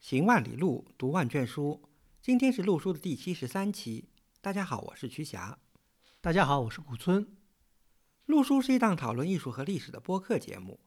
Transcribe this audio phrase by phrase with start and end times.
[0.00, 1.82] 行万里路，读万卷书。
[2.22, 4.08] 今天是陆书的第七十三期。
[4.40, 5.58] 大家好，我是瞿霞。
[6.22, 7.36] 大家好，我是古村。
[8.24, 10.80] 陆书是一档讨论艺术和历史的播客节目。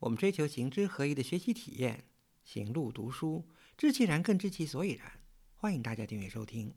[0.00, 2.08] 我们追求行知合一的学习体验，
[2.42, 5.20] 行路读书，知其然更知其所以然。
[5.54, 6.74] 欢迎大家订阅收听。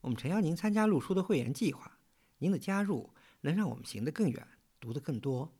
[0.00, 1.98] 我们诚邀您参加陆书的会员计划。
[2.38, 4.48] 您的加入能让我们行得更远，
[4.80, 5.54] 读得更多。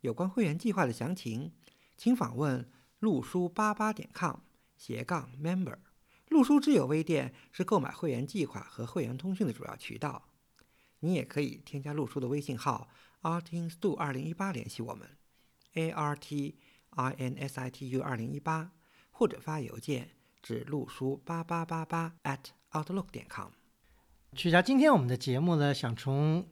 [0.00, 1.52] 有关会员计划的详情，
[1.98, 2.66] 请访问
[2.98, 4.36] 陆书八八点 com
[4.82, 5.78] 斜杠 member。
[6.26, 10.30] 陆书之友微店是购买会员计划和会员通讯的主要渠道。
[10.98, 12.88] 你也可以添加陆书的微信号
[13.22, 15.08] artinstu 二零一八联系我们
[15.74, 16.58] ，a r t
[16.90, 18.72] i n s i t u 二零一八，
[19.12, 23.52] 或者发邮件至陆书八八八八 at outlook 点 com。
[24.34, 26.48] 曲霞，今天我们的节目呢，想从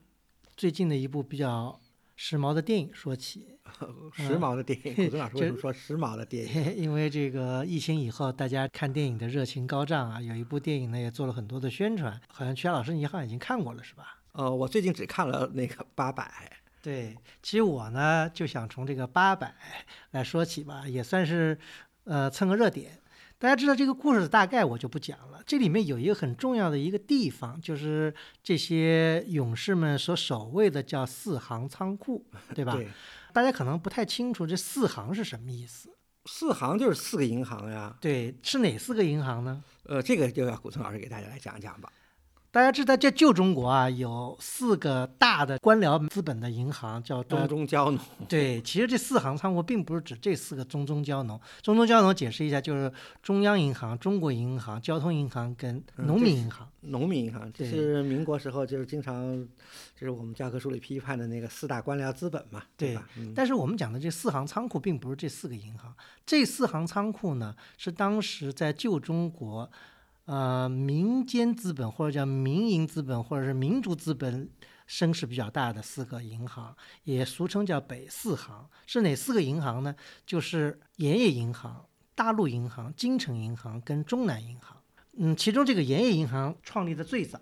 [0.56, 1.80] 最近的一部比较
[2.22, 3.56] 时髦的电影说起。
[4.12, 6.76] 时髦的电影，古村老师为什么说时髦的电影？
[6.76, 10.20] 因为这个疫情以后，大家看电影的热情高涨啊。
[10.20, 12.20] 有一部电影呢，也做了很多的宣传。
[12.28, 14.18] 好像曲霞老师，你好像已经看过了，是吧？
[14.32, 16.30] 呃，我最近只看了那个八百。
[16.82, 19.54] 对，其实我呢，就想从这个八百
[20.10, 21.58] 来说起吧，也算是
[22.04, 23.00] 呃蹭个热点。
[23.40, 25.42] 大家知道这个故事的大概，我就不讲了。
[25.46, 32.22] 这里面有一个很重要的一个地方，就是这些勇士们所守卫的叫四行仓库，
[32.54, 32.74] 对吧？
[32.74, 32.86] 对，
[33.32, 35.88] 大家可能不太清楚这四行是什么意思。
[36.26, 37.96] 四行就是四个银行呀。
[37.98, 39.64] 对，是哪四个银行呢？
[39.84, 41.90] 呃，这个就要古村老师给大家来讲讲吧。
[42.52, 48.00] 大家知道，在旧中国啊，有四个大的官僚资本的银行，叫中中交农。
[48.28, 51.40] 对，其实这四行仓库并不是指这四个中中交农。
[51.62, 52.92] 中中交农解释一下，就是
[53.22, 56.68] 中央银行、中国银行、交通银行跟农民银行。
[56.80, 59.46] 农民银行，这是民国时候就是经常，
[59.94, 63.08] 就是我们教科书里批判的那个四大官僚资本嘛，对吧？
[63.32, 65.94] 但是我们讲的这四行仓库，并不是这四个银行。
[66.26, 69.70] 这四行仓库呢，是当时在旧中国。
[70.30, 74.48] 呃，民间资本或者叫民营资本或者是民族资本
[74.86, 79.92] 声势比较大的四个银行，也俗称叫北四行，是哪四个银行呢？
[80.24, 84.80] 就是盐业银行、大陆银行、京城银行跟中南银行。
[85.18, 87.40] 嗯，其中这个盐业银行创立的最早，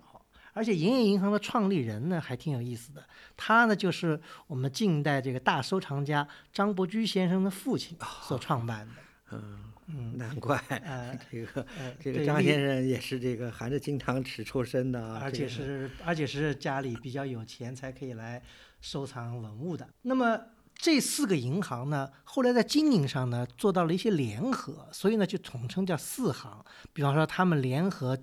[0.54, 3.06] 而且盐业银行的创立人呢还挺有意思的，
[3.36, 8.92] 他呢就是我们近代这个大收藏家张伯驹先生的父亲所创办的。
[9.32, 9.67] 嗯。
[9.90, 10.62] 嗯，难怪，
[11.30, 11.66] 这个
[11.98, 18.42] 这个张先生也是这个含着金汤匙出身的，啊而且是而且是家里比较有钱才可以来
[18.80, 19.88] 收藏文物的。
[20.02, 20.38] 那么
[20.74, 26.64] 这四个银行呢，后来在经营上呢做到了一些联合，所以呢就统称叫四行。
[26.92, 28.16] 比方说他们联合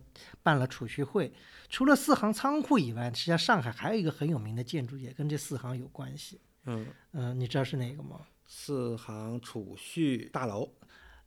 [0.43, 1.33] 办了储蓄会。
[1.67, 6.39] 除了四行仓库以外，实际上上海还有一个很有名的建筑也跟这四行有关系。
[6.65, 8.21] 嗯嗯，你知道是哪个吗？
[8.45, 10.71] 四行储蓄大楼。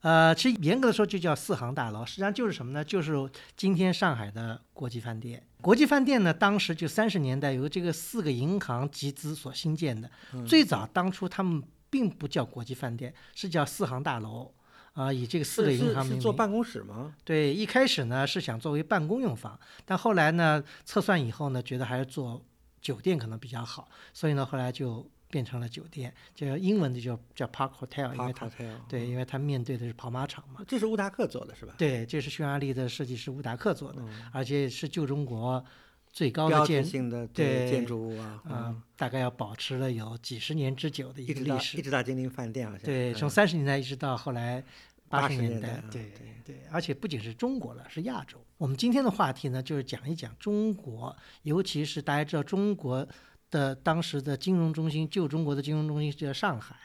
[0.00, 2.84] 呃，其实严格的说就叫四行大楼，实际上就是什么呢？
[2.84, 3.12] 就是
[3.56, 5.44] 今天上海的国际饭店。
[5.60, 10.08] 国际饭店呢，当时就三十年代由这个四个银行集资所兴建的。
[10.46, 11.60] 最早当初他们
[11.90, 14.54] 并不叫国际饭店，是叫四行大楼，
[14.92, 16.20] 啊，以这个四个银行名。
[16.20, 17.16] 做办公室吗？
[17.24, 22.40] 对，一开始呢是想作为办公用房，但后来呢测算以后呢，觉得还是做
[22.80, 25.10] 酒店可能比较好，所以呢后来就。
[25.30, 28.50] 变成了酒店，就英文的叫叫 Park Hotel，因为它
[28.88, 30.64] 对，因为它面对的是跑马场嘛。
[30.66, 31.74] 这是乌达克做的是吧？
[31.76, 34.02] 对，这是匈牙利的设计师乌达克做的，
[34.32, 35.62] 而且是旧中国
[36.10, 42.84] 最高的建性的对建筑物啊，嗯，大概要保持了有几十年之久的一个历史，一直到金陵饭店好像。
[42.84, 44.64] 对，从三十年代一直到后来
[45.10, 48.38] 八十年代，对对对，而且不仅是中国了，是亚洲。
[48.56, 53.06] 我们今天的话题呢，就是讲一讲中国，尤其是大家知道中国。
[53.50, 56.76] 的当时的金融中心，旧中国的金融中心就在上海。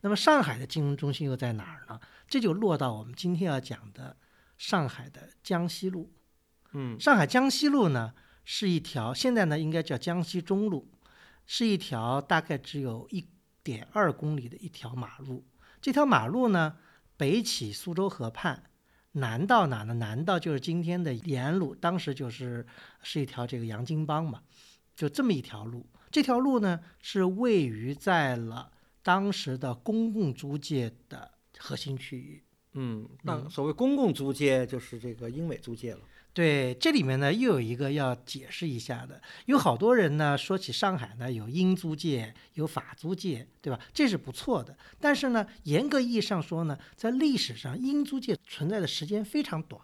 [0.00, 2.00] 那么上海的金融中心又在哪儿呢？
[2.28, 4.16] 这就落到我们今天要讲的
[4.58, 6.12] 上海的江西路。
[6.72, 8.12] 嗯，上海江西路呢
[8.44, 10.90] 是一条，现在呢应该叫江西中路，
[11.46, 13.28] 是一条大概只有一
[13.62, 15.46] 点二公里的一条马路。
[15.80, 16.76] 这条马路呢
[17.16, 18.64] 北起苏州河畔，
[19.12, 19.94] 南到哪呢？
[19.94, 22.66] 南到就是今天的延安路，当时就是
[23.02, 24.42] 是一条这个洋泾浜嘛，
[24.96, 25.86] 就这么一条路。
[26.12, 28.70] 这条路呢，是位于在了
[29.02, 32.44] 当时的公共租界的核心区域。
[32.74, 36.00] 嗯，那所谓公共租界就是这个英美租界了。
[36.34, 43.80] 对，这里面呢又有一个要解释一下的，有好多人呢说起上海呢有英租界，有法租界，对吧？
[43.92, 44.76] 这是不错的。
[45.00, 49.82] 但是呢，严格意义上说呢，在历史上英租界存在的时间非常短。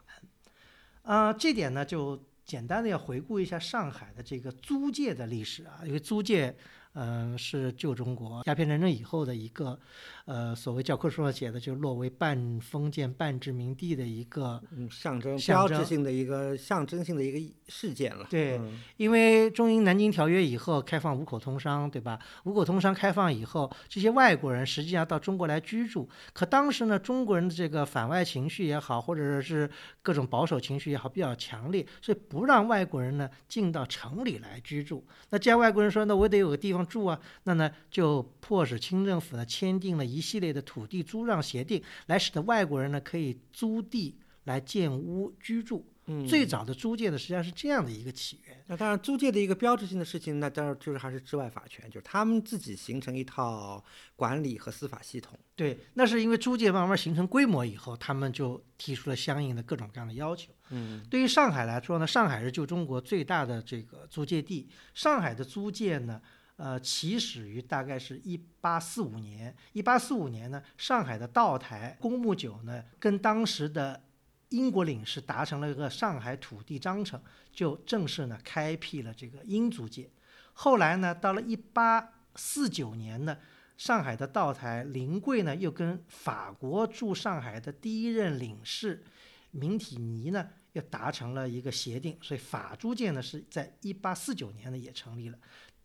[1.03, 2.23] 啊，这点呢就。
[2.49, 6.57] 简单的要回顾一下上海的这个租界的历史啊，因为租界
[7.01, 9.79] 嗯、是旧中国鸦片战争以后的一个，
[10.25, 18.27] 呃，所谓教科书上写的，就落为半封建半殖民地的一个嗯，象征象征标志性的一个象征性的一个事件了。
[18.29, 22.19] 对嗯因为中英南京条约以后开放五口通商，对吧？
[22.45, 29.71] 五口通商开放以后，这些外国人实际上到中国来居住，可当时呢，中国人的这个反外情绪也好，或者是
[30.03, 35.07] 各种保守情绪也好，比较强烈，所以不让外国人呢进到城里来居住。
[35.31, 45.87] 那既然外国人说，那我得有个地方住啊，那呢就迫使清政府呢签订了一系列的土地租让协定，来使得外国人呢可以租地来建屋居住。
[46.11, 48.65] 嗯，最早的租界呢，实际上是这样的一个起源。
[48.67, 53.85] 那当然，租界的一个标志性的事情，那当然就是还是治外法权，就是他们自己形成一套
[54.17, 55.39] 管理和司法系统。
[55.55, 60.51] 对，那是因为租界慢慢形成规模以后，他们就提出了相应的各种各样的要求。
[60.71, 64.67] 嗯对于上海来说呢，上海是旧中国最大的这个租界地。
[64.95, 66.23] 上海的租界呢，
[66.59, 69.55] 呃，起始于大概是一八四五年。
[69.73, 74.03] 一八四五年呢，上海的道台公墓九呢，跟当时的
[74.49, 77.23] 英国领事达成了一个上海土地章程，
[77.53, 80.11] 就正式呢开辟了这个英租界。
[80.53, 83.39] 后来呢，到了一八四九年呢，
[83.77, 89.05] 上海的道台临桂呢，又跟法国驻上海的第一任领事
[89.53, 95.39] 明体尼呢，又达成了一个协定，所以法租界呢是在一八四九年呢也成立了。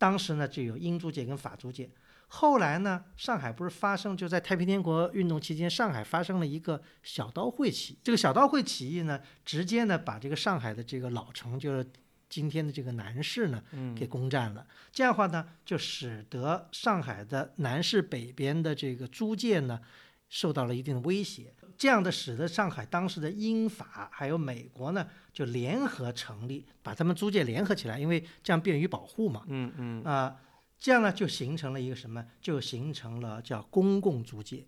[0.03, 1.89] 当时呢就有英租界跟法租界。
[2.27, 7.97] 后来呢，上海不是发生就在太平天国运动期间，上海发生了一个小刀会起义。
[8.03, 11.89] 这个小刀会起义呢，直接呢把这个上海的这个老城，就是
[12.27, 14.67] 今天的这个南市呢，嗯给攻占了。
[14.91, 19.79] 这样的话呢，就使得上海的南市北边的这个租界呢，
[20.27, 21.53] 受到了一定的威胁。
[21.83, 29.43] 这样的使得上海当时的英法还有美国呢，就联合成立，把他们租界联合起来，因为这样便于保护嘛。
[29.49, 30.39] 嗯嗯啊、
[30.79, 32.25] 这样呢就形成了一个什么？
[32.41, 34.65] 就形成了叫公共租界。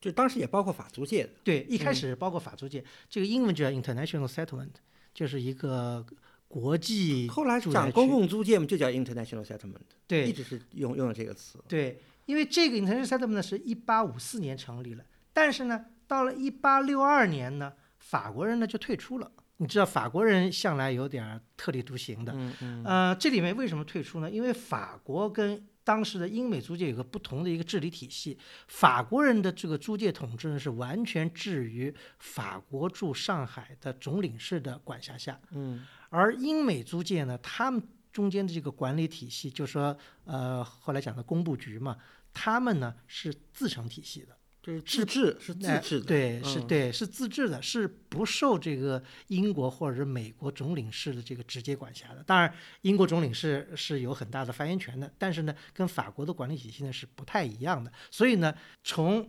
[0.00, 1.30] 就当时也包括法租界的。
[1.44, 4.70] 对，一开始包括法租界，这个英文就叫 international settlement，
[5.12, 6.02] 就是一个
[6.48, 11.62] 国际后来讲公共租界嘛，就叫 international settlement，对一直是用用的这个词。
[11.68, 19.30] 对，因为这个 international settlement 呢是一八五四年成立了，但是呢，到了一八六二年呢，法国人呢就退出了。
[19.58, 24.28] 你知道法国人向来有点儿特立独行的，嗯嗯呃，这里面为什么退出呢？
[24.28, 37.80] 因为法国跟当时的英美租界有个不同的一个治理体系，法国人的这个租界统治呢是完全置于法国驻上海的总领事的管辖下，嗯而英美租界呢，他们
[38.12, 41.96] 中间的这个管理体系，就说呃后来讲的工部局嘛，
[42.34, 44.36] 他们呢是自成体系的。
[44.62, 46.06] 就是自治，是自哎治的。
[46.06, 52.22] 对，是嗯对，是自治的，是不受这个英国或者是美国总领事的这个直接管辖的。
[52.22, 57.92] 当然，英国总领事是有很大的发言权的，但是呢，跟法国的管理体系呢是不太一样的。
[58.10, 58.54] 所以呢，
[58.84, 59.28] 从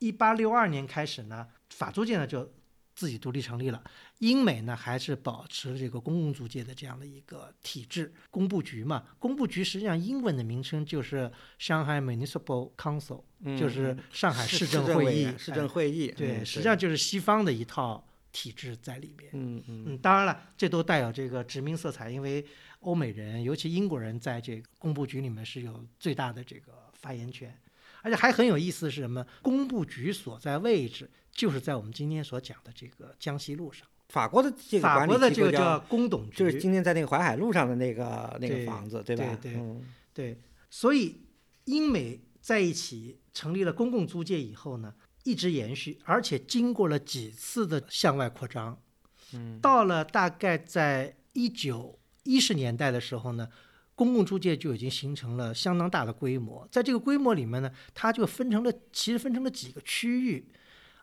[0.00, 2.52] 一八六二年开始呢，法租界呢就
[2.94, 3.82] 自己独立成立了。
[4.18, 16.08] 英美呢还是保持了这个公共租界的这样的一个体制，工部局嘛，工部局实际上英文的名称就是 Shanghai Municipal Council，、嗯就是嗯上海市市政会议市哎政会议。
[16.16, 19.30] 对，嗯实际上就是西方的一套体制在里面。
[19.32, 22.44] 嗯嗯嗯，当然了，这都带有这个殖民色彩，因为
[22.80, 27.56] 欧美人，尤其英国人，在这个工部局里面是有最大的这个发言权，
[28.02, 29.26] 而且还很有意思的是什么？
[29.42, 39.24] 工部局所在位置就是在我们今天所讲的这个江西路上，法国的这个法管国的这个叫，叫工董局，就是今天在那个淮海路上的那个那个房子，对吧？
[39.42, 39.82] 对对嗯
[40.14, 40.38] 对，
[40.70, 41.16] 所以
[41.64, 48.78] 英美在一起成立了公共租界以后呢，一直延续，而且经过了几次的向外扩张。
[49.32, 53.48] 嗯，到了大概在一九一十年代的时候呢，
[53.96, 56.68] 公共租界就已经形成了相当大的规模。
[56.70, 60.46] 在这个规模里面呢，它就分成了，其实分成了几个区域。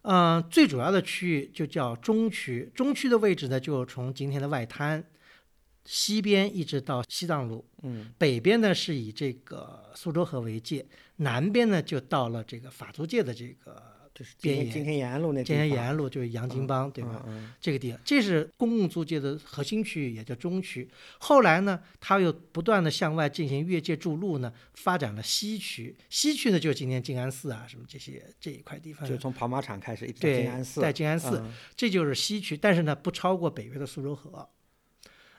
[0.03, 5.03] 嗯、最主要的区域就叫中区，中区的位置呢，就从今天的外滩
[5.85, 10.85] 西边一直到西藏路，嗯北边呢是以这个苏州河为界，
[11.17, 13.90] 南边呢就到了这个法租界的这个
[14.21, 17.25] 就是边沿今天延安路那地今天方延安路，就是洋泾浜，对吧？
[17.59, 20.87] 这个地方，这是公共租界的核心区域，也叫中区。
[21.17, 25.95] 后来呢，它又不断的向外进行越界筑路呢，发展了西区。
[26.09, 29.17] 西区呢，就是今天静安寺啊，什么这些这一块地方就。
[29.17, 34.49] 从跑马场开始一直到对静安，寺，在静安寺，嗯这就是西区，但是呢，不超过北约的苏州河。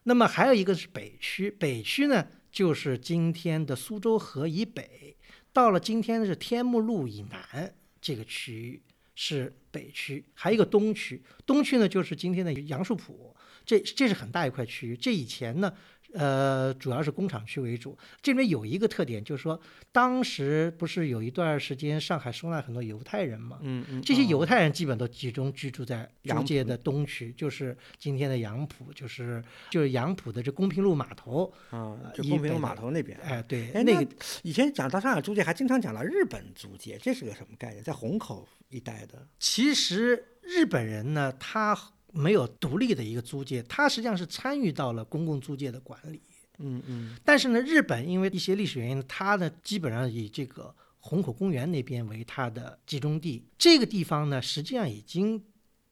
[0.05, 5.17] 那么还有一个是北区，北区呢，就是今天的苏州河以北，
[5.53, 8.83] 到了今天的是天目路以南这个区域
[9.15, 14.97] 是北区，还有一个东区，东区呢就是今天的杨树浦，这这是很大一块区域。
[14.97, 15.73] 这以前呢，
[16.15, 17.97] 呃，主要是工厂区为主。
[18.21, 23.59] 这里面有一个特点，就是说，当时不是有一段时间上海收纳很多犹太人嘛？
[23.63, 31.53] 嗯嗯，这些犹哦太人基本都集中居住在租界的东区，就是今天的杨浦，就是就是杨浦的这公平路码头。
[31.71, 33.19] 啊，呃就公平路码头那边。
[33.21, 34.11] 哎，对，哎，那那个
[34.43, 37.83] 以前讲到上海租界，还经常讲到日本租界，这是个什么概念？
[37.83, 39.27] 在虹口一带的。
[39.39, 41.75] 其实日本人呢，他
[42.13, 46.23] 没有独立的一个租界，它实际上是参与到了公共租界的管理。
[46.59, 53.43] 嗯嗯但是呢，日本因为一些历史原因，它呢基本上以这个虹口公园那边为它的集中地。
[53.57, 55.43] 这个地方呢，实际上已经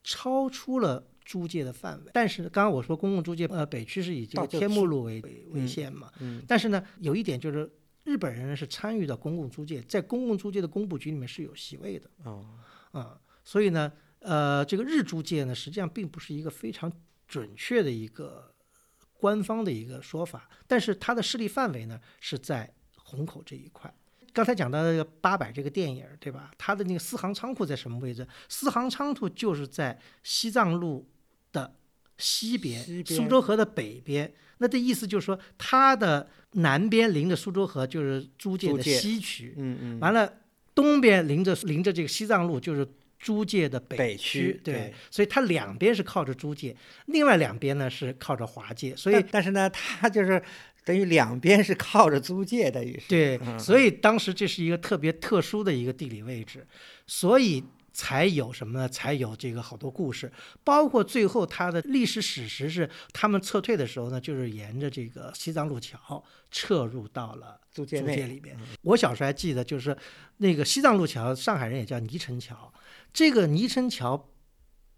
[0.04, 2.10] 超出了租界的范围。
[2.12, 6.12] 但是刚刚我说公共租界，呃，北区是以这个天目路为为为嗯线嘛。
[6.20, 7.68] 嗯但是呢，有一点就是
[8.04, 12.08] 日本人是参与到公共租界，在公共租界的工部局里面是有席位的。
[12.24, 12.44] 哦，
[12.92, 16.90] 啊、所以呢，呃，这个日租界呢，实际上并不是一个非常
[17.26, 18.54] 准确的一个
[19.14, 23.92] 官方的一个说法，但是它的势力范围呢是在虹口这一块。
[24.32, 26.52] 刚才讲到那个八百这个电影，对吧？
[26.56, 28.26] 它的那个四行仓库在什么位置？
[28.48, 31.08] 四行仓库就是在西藏路
[31.50, 31.74] 的
[32.16, 34.32] 西边，西边苏州河的北边。
[34.58, 39.54] 那这意思就是说，它的南边临着苏州河，就是租界的西区。
[39.56, 40.32] 嗯嗯，完了，
[40.74, 42.86] 东边临着临着这个西藏路，就是
[43.20, 46.74] 租界的北区，区对所以它两边是靠着租界，
[47.06, 50.42] 另外两边呢是靠着华界，所以但但是呢，它就是
[50.84, 53.08] 等于两边是靠着租界，等于是。
[53.08, 56.66] 对，嗯所以当时这是一个特别特殊的一个地理位置，
[57.06, 57.62] 所以
[57.92, 58.88] 才有什么呢？
[58.88, 60.32] 才有这个好多故事，
[60.64, 68.56] 包括最后它的历史史实是他们撤退的时候呢，就是沿着这个西藏路桥撤入到了租租界内界里面。
[68.82, 69.94] 我小时候还记得，就是
[70.38, 72.72] 那个西藏路桥，上海人也叫泥城桥。
[73.12, 74.28] 这个泥城桥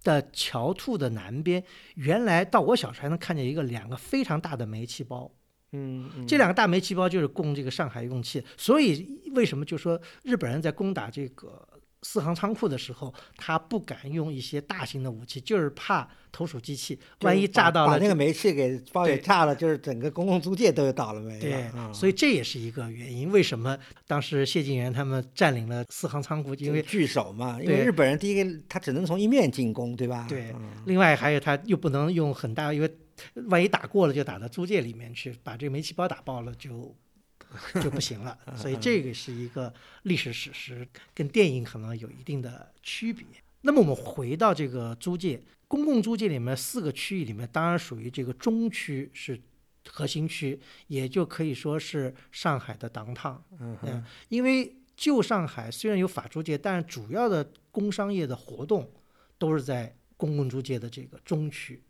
[0.03, 1.63] 的桥兔的南边，
[1.95, 5.31] 原来到我小时候还能看见一个两个非常大的煤气包。
[5.73, 11.67] 嗯嗯，这两个大煤气包就是供这个上海用气，所以为什么就说日本人在攻打这个
[12.03, 21.41] 四行仓库的时候，他不敢用一些大型的武器，就是怕投鼠忌器，万一炸到了这把那个煤气给包给炸了，就是整个公共租界都倒了霉了。
[21.41, 23.31] 对，嗯所以这也是一个原因。
[23.31, 26.55] 为什么当时谢晋元他们占领了四行仓库？
[26.57, 30.27] 因为据守嘛，因为日本人第一个他只能从一面进攻，对吧？
[30.29, 32.97] 对嗯另外还有他又不能用很大，因为
[33.47, 36.95] 万一打过了就打到租界里面去，把这个煤气包打爆了就
[37.83, 38.39] 就不行了。
[38.57, 43.25] 所以这个是一个历史史实，跟电影可能有一定的区别。
[43.63, 49.41] 那么我们回到这个租界，公共租界里面四个区域里面，当然属于这个中区是
[49.89, 53.39] 核心区，也就可以说是上海的 downtown。
[53.61, 58.91] 嗯嗯，因为旧上海虽然有法租界，但是主要的工商业的活动
[59.39, 61.83] 都是在公共租界的这个中区。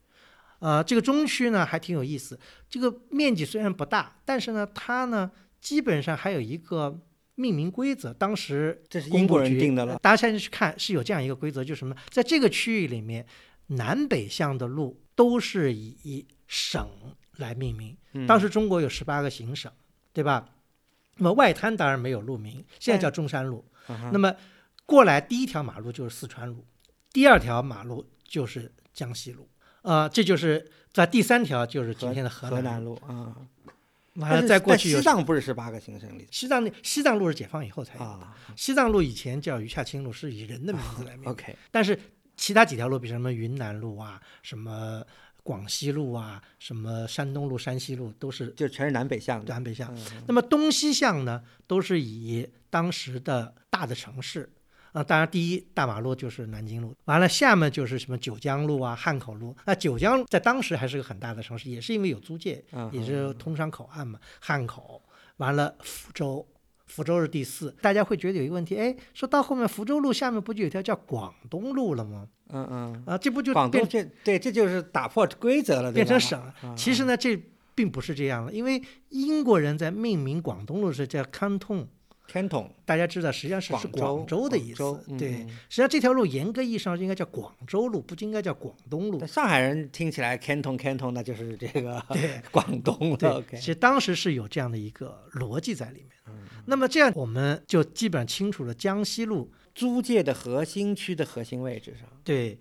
[0.59, 2.39] 呃，这个中区呢还挺有意思，
[2.69, 5.31] 这个面积虽然不大，但是呢，它呢
[5.63, 7.01] 基本上还有一个
[7.37, 8.13] 命名规则。
[8.13, 9.99] 当时这是英国人定的了。
[10.03, 12.01] 大家现在去看是有这样一个规则，就是什么呢？
[12.11, 13.25] 在这个区域里面，
[13.69, 16.87] 南北向的路都是以省
[17.39, 17.97] 来命名。
[18.13, 19.73] 嗯当时中国有十八个行省，
[20.13, 20.51] 对吧？
[21.17, 23.65] 那么外滩当然没有路名，现在叫中山路。
[24.13, 24.35] 那么
[24.85, 26.67] 过来第一条马路就是四川路，
[27.13, 29.49] 第二条马路就是江西路，
[29.83, 33.37] 呃，这就是在第三条就是今天的河南路啊，
[34.15, 41.31] 完了再过去有西藏不是十八个行省里西藏那西藏路是解放以后才有的，啊西藏路以前叫余下清路，是以人的名字来命名。
[41.31, 41.99] ？OK，但是
[42.37, 45.03] 其他几条路，比如什么云南路啊，什么
[45.43, 49.53] 广西路啊，什么山东路、山西路，都是就全是南北向的。
[49.53, 49.95] 南北向。
[49.97, 54.53] 嗯那么东西向呢，都是以当时的大的城市。
[54.93, 59.57] 啊，当然，第一大马路就是南京路，完了下面就是什么九江路啊、汉口路。
[59.65, 64.19] 那九江在当时还是个很大的城市，也是因为有租界，嗯也是通商口岸嘛。
[64.39, 65.03] 汉口，
[65.39, 66.47] 完了福州，
[66.87, 67.75] 福州是第四。
[67.81, 72.29] 大家会觉得有一个问题，哎，说到后面福州路下面不就有一条叫广东路了吗？
[72.51, 76.55] 嗯嗯，啊，这不就广变东这对，这就是打破规则了，对变成省了。
[76.65, 77.35] 嗯其实呢，这
[77.75, 81.87] 并不是这样的，因为英国人在命名广东路是叫 Canton，
[82.27, 84.75] 天统大家知道，实际上是是广广州的意。
[84.75, 89.27] 思对，嗯实际上这条路严格意义上应该叫广州路，不应该叫广东路。
[89.27, 93.17] 上海人听起来 Canton Canton，那就是这个对 广东了。
[93.17, 96.09] 对其实当时是有这样的一个逻辑在里面。
[96.67, 102.59] 那么这样我们就基本上清楚了江西路租界的核心区的核心位置上，对，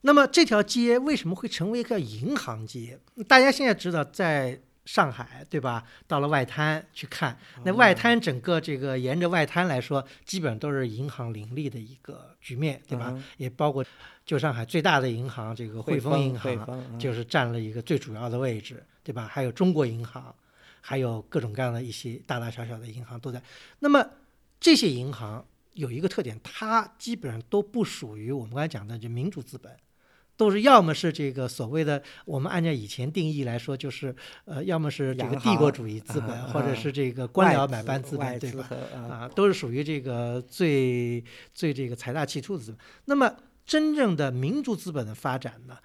[0.00, 2.98] 那么这条街为什么会成为一个银行街？
[3.28, 5.84] 大家现在知道，在上海，对吧？
[6.06, 13.10] 到了外滩去看，哦那外滩整个这个沿着外滩来说，基本都是银行林立的一个局面，对吧？
[13.10, 13.84] 嗯也包括
[14.24, 19.28] 旧上海最大的银行这个汇丰银行，嗯就是占了一个最主要的位置，对吧？
[19.30, 20.34] 还有中国银行，
[20.80, 23.40] 还有各种各样的一些大大小小的银行都在。
[23.78, 24.04] 那么
[24.58, 29.72] 这些银行有一个特点，它基本上都不属于我们刚才讲的就民主资本。
[30.42, 34.12] 都是要么是这个所谓的，我们按照以前定义来说，就是
[34.44, 38.68] 呃，要么是这个帝国主义资本，啊或者是这个官僚买办资本，对吧？
[38.92, 41.22] 啊啊，都是属于这个最
[41.54, 42.80] 最这个财大气粗的资本。
[43.04, 43.32] 那么
[43.64, 45.78] 真正的民族资本的发展呢，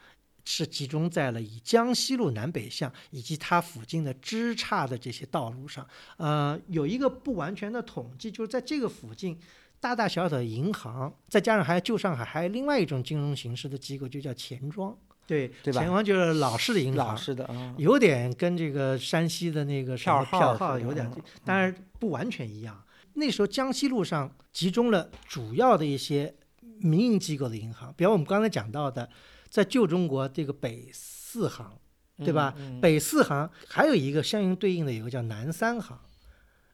[0.44, 5.86] 是集中在了以江西路南北向以及它附近的支岔的这些道路上。
[6.18, 9.40] 呃，有一个不完全的统计，就是在这个附近。
[9.80, 14.96] 大大小小的银行，再加上还有旧上海还有另外一种金融形式的机构，就叫钱庄。
[15.26, 22.82] 对，对吧钱庄就是老式的银老行，式的啊，有点跟这个山西的那个票号有点嗯，当然不完全一样。
[23.16, 26.34] 那时候江西路上集中了主要的一些
[26.80, 29.10] 民营机构的银行，比方我们刚才讲到的，
[29.50, 31.78] 在旧中国这个北四行，
[32.20, 32.56] 对吧？
[32.82, 36.00] 北四行还有一个相应对应的有个叫南三行。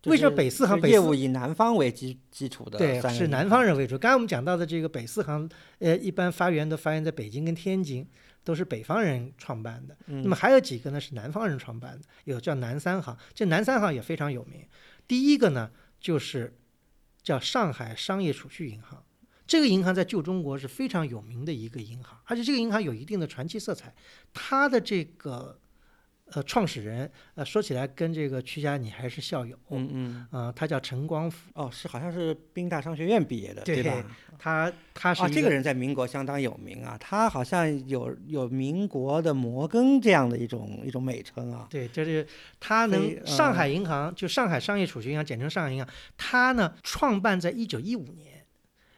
[0.04, 3.98] 就是为什么北四行北四就业务以南方为基基础的对，是南方人为主。
[3.98, 8.06] 刚才我们讲到的这个北四行，呃，一般发源都发源在北京跟天津，
[8.44, 9.98] 都是北方人创办的。
[10.08, 14.62] 那么还有几个呢是南方人创办的，有叫南三行，这南三行也非常有名。
[15.08, 16.54] 第一个呢就是
[17.22, 19.02] 叫上海商业储蓄银行，
[19.48, 23.96] 这个银行在旧中国是非常有名的一个银行，而且这个银行有一定的传奇色彩。
[24.34, 25.58] 它的这个
[26.36, 34.04] 呃创始人，呃说起来跟这个曲家你还是校友，嗯嗯，呃，他叫陈光甫，哦，是好像是宾大商学院毕业的，对吧？
[34.40, 41.68] 他他是这个人在民国相当有名啊，他好像有有民国的摩根这样的一种一种美称啊。
[41.70, 42.26] 对，就是
[42.60, 48.46] 他能上海银行，就上海商业储蓄银行，简称上海银行，他呢创办在一九一五年，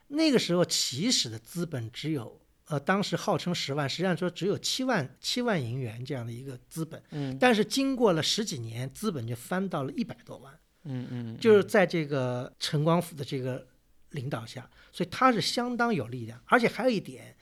[0.07, 10.51] 那个时候起始的资本只有呃，当时号称十万，实际上说只有七万七万银元这样的一个资本，嗯但是经过了十几年，资本就翻到了一百多万，
[10.83, 13.67] 嗯嗯，就是在这个陈光甫的这个
[14.11, 17.35] 领导下，所以他是相当有力量，而且还有一点，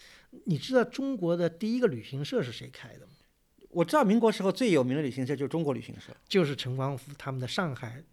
[0.46, 3.14] 你知道中国的第一个旅行社是谁开的吗？
[3.70, 6.16] 我知道民国时候最有名的旅行社就是中国旅行社。
[6.28, 8.04] 就是陈光甫他们的上海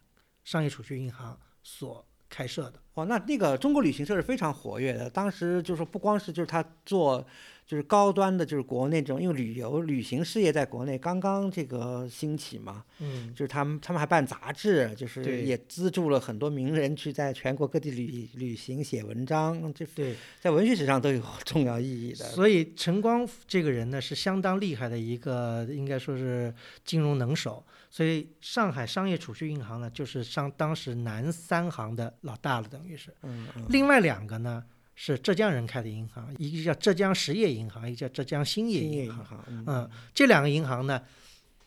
[0.43, 2.75] 商业储蓄银行所开设的。
[2.95, 7.25] 哦，那那个中国旅行社是非常活跃的，当时就是说不光是就是他做
[7.65, 22.25] 就是高端的，就是国内这种，因为旅游旅行事业在国内刚刚这个兴起嘛，嗯，就是他们他们还办杂志，就是也资助了很多名人去在全国各地旅旅行写文章，这对，在文学史上都有 重要意义的。
[22.25, 26.53] 所以陈光这个人呢是相当厉害的一个，应该说是
[26.85, 27.65] 金融能手。
[27.91, 33.13] 所以上海商业储蓄银行呢，就是上当时南三行的老大了，等于是。
[33.23, 39.19] 嗯嗯另外两个呢是浙江人开的银行，一个叫浙江实业银行，一个叫浙江兴业银行。
[39.19, 41.03] 银行，嗯嗯，这两个银行呢，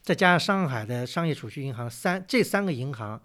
[0.01, 3.21] 再加上上海的商业储蓄银行，三这三个银行，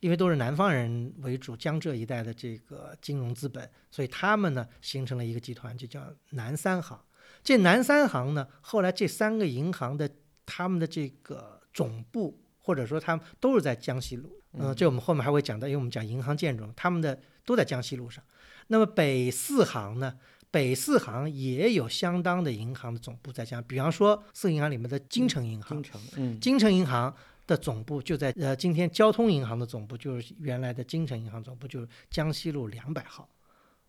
[0.00, 6.98] 因为都是南方人为主，江浙一带的这个金融资本，所以他们呢形成了一个集团，就叫南三行。
[7.44, 10.10] 这南三行呢，后来这三个银行的
[10.44, 14.30] 他们的这个总部，或者说他们都是在江西路。
[14.52, 18.22] 嗯，这我们后面还会讲到，因为我们讲银行建筑，他们的都在江西路上。
[18.68, 20.18] 那么北四行呢？
[20.52, 27.14] 北四行也有相当的银行的总部在江，比方说四个银行里面的金城银行京，城，嗯金城银行
[27.46, 33.28] 的总部就在呃，今天交通银行的总部就是原来的金城银行总部，就是江西路两百号。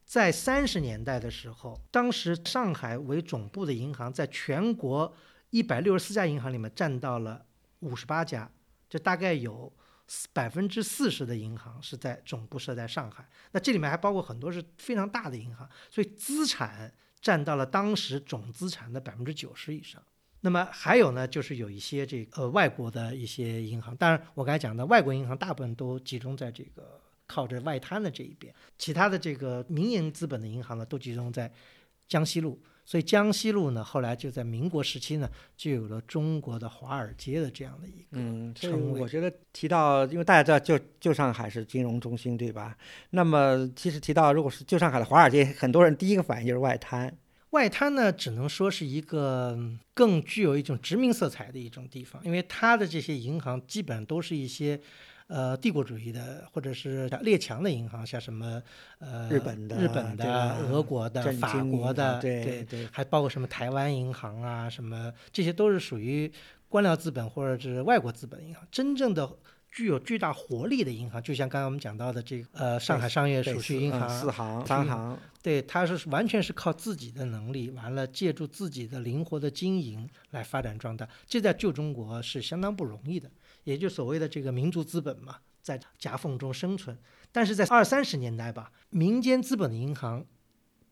[0.05, 5.11] 在三十年代的时候，当时上海为总部的银行在全国
[5.49, 7.43] 一百六十四家银行里面占到了
[7.81, 8.49] 五十八家，
[8.89, 9.71] 就大概有
[10.33, 13.29] 百分之四十的银行是在总部设在上海。
[13.51, 16.91] 那这里面还包括很多是非常大的银行，所以资产
[17.21, 20.01] 占到了当时总资产的百分之九十以上。
[20.43, 31.53] 那么还有呢，就是有一些这个呃外国的一些银行，当然我刚才讲的外国银行大部分都集中在这个靠着外滩的这一边，其他的这个民营资本的银行呢都集中在
[32.07, 42.77] 江西路，所以江西路呢后来就在民国时期呢就有了中国的华尔街的这样的一个称谓我觉得提到，因为大家知道旧旧上海是金融中心，对吧？
[43.11, 47.15] 那么其实提到如果是旧上海的华尔街，很多人第一个反应就是外滩。
[47.51, 54.79] 外滩呢，只能说是一个嗯更具有一种殖民色彩的一种地方，因为它的这些银行基本上都是一些，
[55.31, 58.61] 呃，帝国主义的或者是列强的银行，像什么
[58.99, 66.29] 呃日本的日本的、俄国的、法国的，对对，还包括什么台湾银行啊，什么这些都是属于
[66.67, 69.29] 官僚资本或者是外国资本银行，真正的
[69.71, 83.31] 具有巨大活力的银行，就像刚刚我们讲到的这个呃上海商业储蓄银行，四行、三行，对，它是完全是靠自己的能力，完了借助自己的灵活的经营来发展壮大，这在旧中国是相当不容易的，
[83.63, 86.97] 也就所谓的这个民族资本嘛，在夹缝中生存。
[87.31, 90.25] 但是在二三十年代吧，民间资本的银行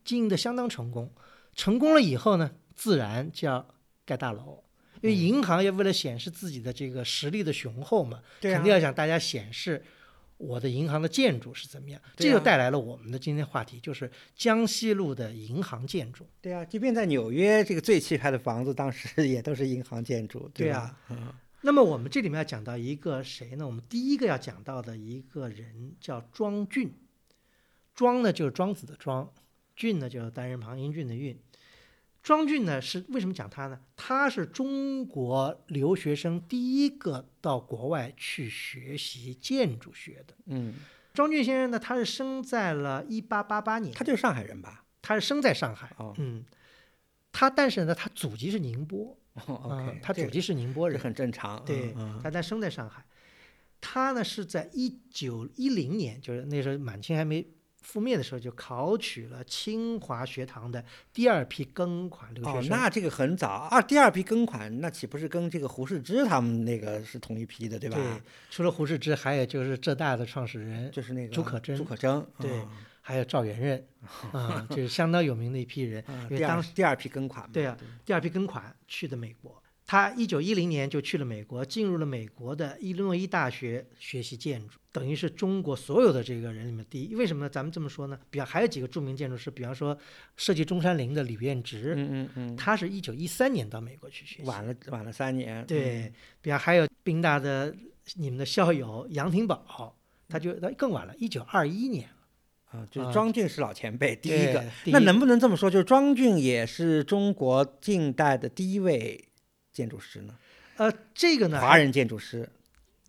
[0.06, 1.14] 经营的相当成功，
[1.54, 3.68] 成功了以后呢，自然就要
[4.06, 4.64] 盖大楼。
[5.02, 9.82] 因为银行要为了显示自己的这个实力的雄厚嘛，肯定要向大家显示
[10.36, 12.02] 我的银行的建筑是怎么样。
[12.04, 16.28] 啊这就带来了我们的今天话题，就是江西路的银行建筑。
[16.42, 20.98] 对啊，即便在纽约，这个最气派的房子，当时也都是银行建筑，吧对啊？
[21.10, 23.66] 嗯那么我们这里面要讲到一个谁呢？
[23.66, 26.94] 我们第一个要讲到的一个人叫庄俊，
[27.94, 29.34] 庄呢就是庄子的庄，
[29.76, 31.38] 俊呢就是单人旁英俊的俊。
[32.22, 33.80] 庄俊呢是为什么讲他呢？
[33.96, 40.36] 他是中国留学生第一个到国外去学习建筑学的。
[40.46, 40.76] 嗯，
[41.14, 44.86] 庄俊先生呢，他是生在了一八八八年，他就是上海人吧？
[45.02, 45.94] 他是生在上海。
[45.98, 46.44] 哦嗯，
[47.40, 51.00] 他但是呢，他祖籍是宁波，， OK，他祖籍是宁波人。
[51.00, 53.02] 很正常，对他但生在上海。
[53.80, 57.48] 他呢是在一九一零年，就是那时候满清还没
[57.82, 62.70] 覆灭的时候，就考取了清华学堂的第二批庚款留学哦，生。
[62.70, 67.96] 那这个很早，二第二批庚款，那岂不是跟这个胡适之他们那个是同一批的，对吧？
[67.96, 72.68] 对，除了胡适之，还有就是浙大的创始人，就是那个朱可桢朱可桢，对嗯
[73.02, 73.88] 还有赵元任，
[74.32, 76.04] 啊、就是相当有名的一批人。
[76.08, 79.62] 啊因为当时第二批庚款嘛，对啊，第二批庚款去的美国。
[79.86, 87.16] 他一九一零年就去了美国，进入了美国的伊利诺伊大学学习建筑，等于是中国所有的这个人里面第一。
[87.16, 87.50] 为什么呢？
[87.50, 88.20] 咱们这么说呢？
[88.30, 89.98] 比方还有几个著名建筑师，比方说
[90.38, 94.48] 设计中山陵的李彦直，嗯嗯嗯，他是一九一三年到美国去学习。
[94.48, 97.76] 晚了晚了三年，对，比方还有宾大的
[98.14, 102.08] 你们的校友杨廷宝，他就他更晚了，一九二一年。
[102.72, 104.64] 啊，就是啊庄俊是老前辈，第一个。
[104.86, 109.30] 那能不能这么说，就是庄俊也是中国近代的第一位
[109.72, 110.36] 建筑师呢？
[110.78, 112.50] 呃，这个呢，华人建筑师，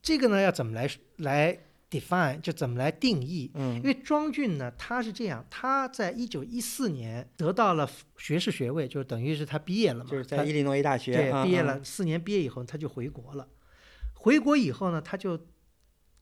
[0.02, 1.58] 这个呢要怎么来来
[1.90, 3.50] define，就怎么来定义？
[3.54, 13.46] 嗯因为庄俊呢，他是这样，他在一九一四年得到了学士学位，就等于是他毕业了嘛，就是在他伊利诺伊大学对毕业了，四年毕业以后他就回国了。
[14.14, 15.46] 回国以后呢，他就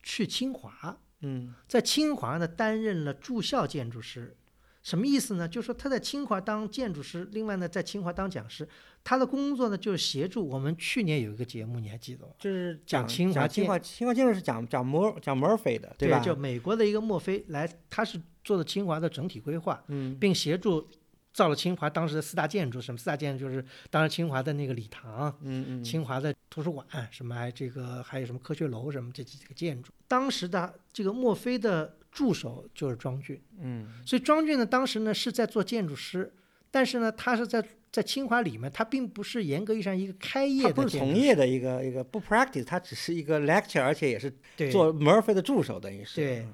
[0.02, 4.36] 去清华，嗯在清华呢担任了驻校建筑师。
[4.80, 5.46] 什么意思呢？
[5.46, 8.66] 就是说他在清华当建筑师，另外呢在清华当讲师。
[9.04, 12.32] 他的工作呢就是协助我们去年有一个节目，你还记得吗？
[12.38, 16.20] 就是讲讲清华清华清华建筑是讲讲摩讲 Murphy 的，吧？
[16.20, 20.88] 就美国的一个墨菲来，他是做的清华的整体规划，嗯并协助
[21.34, 22.80] 造了清华当时的四大建筑。
[22.80, 23.46] 什么四大建筑？
[23.46, 29.92] 就是当时清华的那个礼堂、嗯嗯，清华的图书馆，什么还这个还有什么科学楼什么这几个建筑。
[30.08, 36.32] 当时的这个墨菲的助手就是庄俊，嗯所以庄俊呢当时呢是在做建筑师，
[36.70, 46.46] 但是呢他是在在清华里面，他并不是严格意义上一个开业他的不是从业的一个一个不 practice，他只是一个 lecture，而且也是对做 Murphy 的助手，等于是对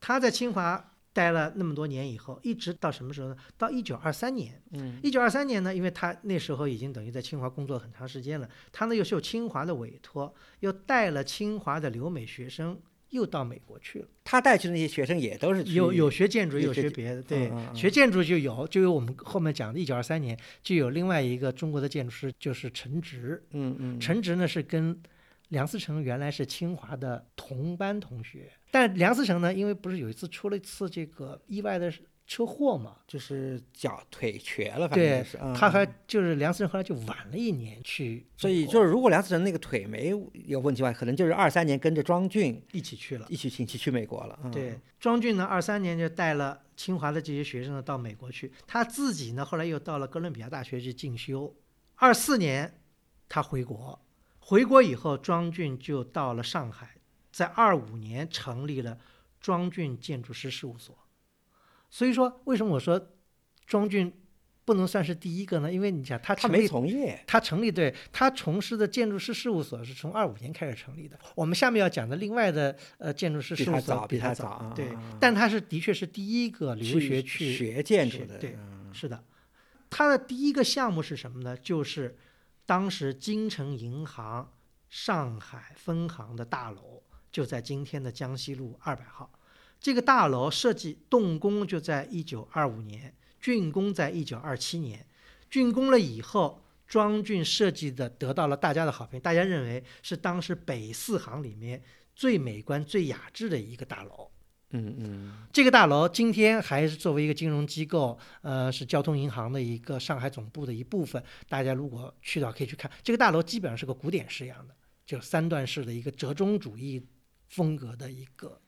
[0.00, 3.36] 他在清华待了那么多年以后，一直到什么时候呢？
[3.58, 4.62] 到一九二三年。
[4.72, 14.08] 嗯一九二三年呢，因为他那时候已经等于在清华工作很长时间了，他呢又受清华的委托，又带了清华的留美学生，又到美国去了。
[14.24, 23.44] 他带去的那些学生也都是有有学建筑，有有学别的，对，嗯嗯学建筑就有，就有我们后面讲的，一九二三年就有另外一个中国的建筑师，就是陈植。
[23.50, 25.00] 嗯嗯陈植呢是跟
[25.48, 31.92] 梁思成原来是清华的同班同学，但梁思成呢，因为不是有一次出了一次这个意外的
[32.30, 40.10] 车祸嘛，就是脚腿瘸了，反正是，嗯他还嗯就是梁思成后来就晚了一年去，所以就是如果梁思成那个腿没
[40.46, 43.26] 有问题的话，可能就是二三年跟着庄俊一起去了。
[43.28, 44.38] 一起一起去美国了。
[44.44, 51.52] 嗯对，庄俊呢，二三年就带了清华的这些学生呢到美国去，他自己呢后来又到了哥伦比亚大学去进修。
[51.96, 52.78] 二四年
[53.28, 54.00] 他回国，
[54.38, 56.94] 回国以后，庄俊就到了上海，
[57.32, 58.96] 在二五年成立了
[59.40, 60.96] 庄俊建筑师事务所。
[61.90, 63.14] 所以说，为什么我说
[63.66, 64.12] 庄俊
[64.64, 65.72] 不能算是第一个呢？
[65.72, 71.18] 因为你想，他他没从业，他成立对他从事的建筑师事务所是从二五年开始成立的。
[71.34, 79.24] 我们下面要讲的另外的呃建筑师比他事务所早比他早，对早啊啊啊，但他是的确是第一个留学去，学建筑的，对嗯是的。
[79.88, 81.56] 他的第一个项目是什么呢？
[81.56, 82.16] 就是
[82.64, 84.52] 当时金城银行
[84.88, 89.32] 上海分行的大楼，就在今天的江西路二百号。
[89.80, 95.06] 这个大楼设计动工就在一九二五年，竣工在一九二七年。
[95.50, 101.82] 竣工了以后，庄俊设计的得到了大家的好评，大家认为是当时北四行里面
[102.14, 104.30] 最美观、最雅致的一个大楼。
[104.72, 111.20] 嗯嗯这个大楼今天还是作为一个金融机构，呃，是交通银行的一个上海总部的一部分。
[111.48, 117.04] 大家如果去到可以去看，这个大楼基本上是个古典式样的，就是三段式的一个折中主义
[117.48, 118.60] 风格的一个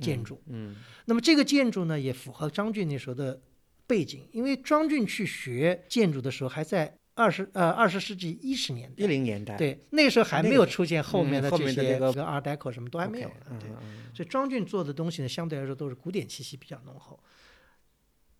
[0.00, 0.42] 建筑。
[0.46, 3.40] 嗯那么这个建筑呢，也符合张俊那时候的
[3.86, 9.06] 背景，因为张俊去学建筑的时候还在二十呃二十世纪一十年代一。
[9.06, 13.58] 零年代，对，那个时候还没有出现后面的这些这个个 Art Deco 什么都还没有呢。
[13.60, 13.68] 对，
[14.14, 17.18] 所以庄俊做的东西呢，相对来说都是古典气息比较浓厚。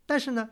[0.06, 0.48] 但是呢，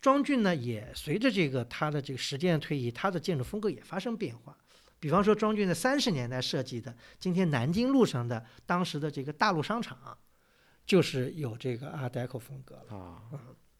[0.00, 4.56] 庄俊呢也随着这个他的这个时间的推移，他的建筑风格也发生变化。
[5.00, 10.16] 比方说，庄俊在三十年代设计的，今天南京路上的当时的这个大陆商场，
[10.92, 12.94] 就是有这个 Art Deco 风格了。
[12.94, 13.22] 啊。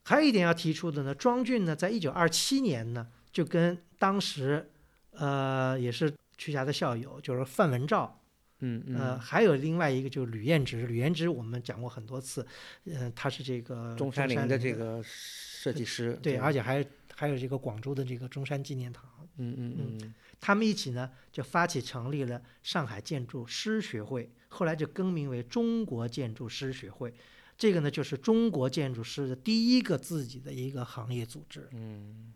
[0.05, 4.71] 还有一点要提出的呢，庄俊呢，在一九二七年呢，就跟当时，
[5.11, 8.19] 呃，也是曲霞的校友，就是范文照，
[8.61, 8.97] 嗯嗯。
[8.97, 12.47] 呃，还有另外一个就是吕彦直，吕彦直我们讲过很多次，
[12.87, 16.83] 嗯、他是这个中山陵的这个设计师，对，而且还
[17.15, 19.05] 还有这个广州的这个中山纪念堂，
[19.37, 19.77] 嗯嗯。
[20.01, 27.13] 嗯他们一起呢就发起成立了上海建筑师学会，后来就更名为中国建筑师学会。
[27.59, 31.69] 这个呢，就是中国建筑师的第一个自己的一个行业组织。
[31.73, 32.33] 嗯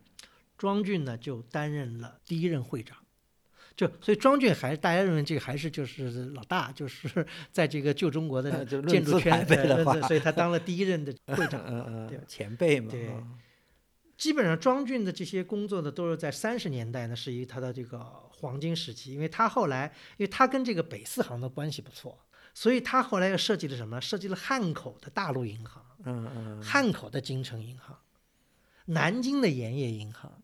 [0.59, 2.97] 庄俊呢就担任了第一任会长，
[3.77, 11.63] 就所以庄俊还是大家认为这个还是就是老大，就是 在这个旧中国的 建筑圈，辈的呃话所以他当了第一任的 会嗯长。
[11.67, 13.23] 嗯对嗯，前辈嘛，对啊
[14.17, 17.99] 基本上庄俊的这些工作呢，都是在三十年代呢，是一他的这个
[18.39, 22.19] 黄金时期，因为他后来，因为他跟这个北四行的关系不错，
[22.55, 24.01] 所以他后来又设计了什么？
[24.01, 27.99] 设计了汉口的大陆银行、嗯嗯，汉口的京城银行、
[28.87, 30.43] 南京的盐业银行。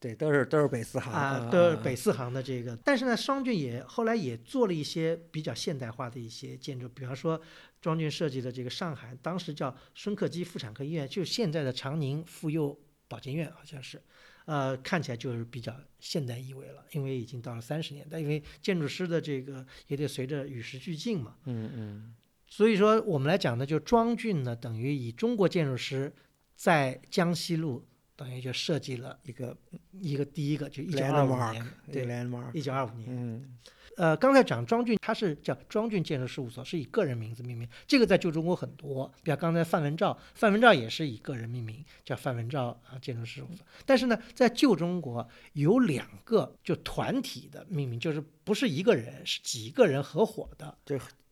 [0.00, 2.76] 对，都是都是北四行啊，都是北四行的这个。
[2.84, 7.40] 但是呢，庄俊也后来也做了一些比较现代化的一些建筑，比方说
[7.80, 14.00] 庄俊设计的这个上海，当时叫孙克基妇产科医院，就是现在的长宁妇幼保健院，好像是。
[14.48, 21.36] 呃，看起来就是比较现代意味了，因为已经到了三十年代，因为建筑师的这个也得随着与时俱进嘛。
[21.44, 22.14] 嗯嗯
[22.46, 26.10] 所以说，我们来讲呢，就庄俊呢，等于以中国建筑师
[26.56, 29.54] 在江西路等于就设计了一个
[29.92, 32.06] 一个第一个，就一九二五年，对，
[32.54, 33.06] 一九二五年。
[33.10, 33.58] 嗯
[33.98, 37.68] 呃，刚才讲庄俊，他是叫庄俊建设事务所，是以个人名字命名。
[37.84, 43.66] 这个在旧中国很多，比方刚才范文照，范文照也是以个人命名，叫范文照啊建筑事务所。
[43.84, 50.78] 但是呢，在旧中国有两个就团体的命名，就是不是一个人，是几个人合伙的。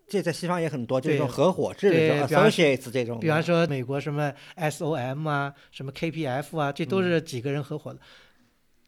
[0.09, 8.01] 这在西方也很多，就是这种合伙制的 associates 这种，比方说美国什么 SOM 啊，什么 KPF 啊，这都是几个人合伙的。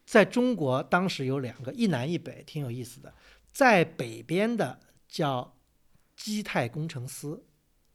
[0.05, 3.13] 在中国当时有两个，一南一北，挺有意思的。
[3.51, 5.55] 在北边的叫
[6.15, 7.39] 基泰工程师，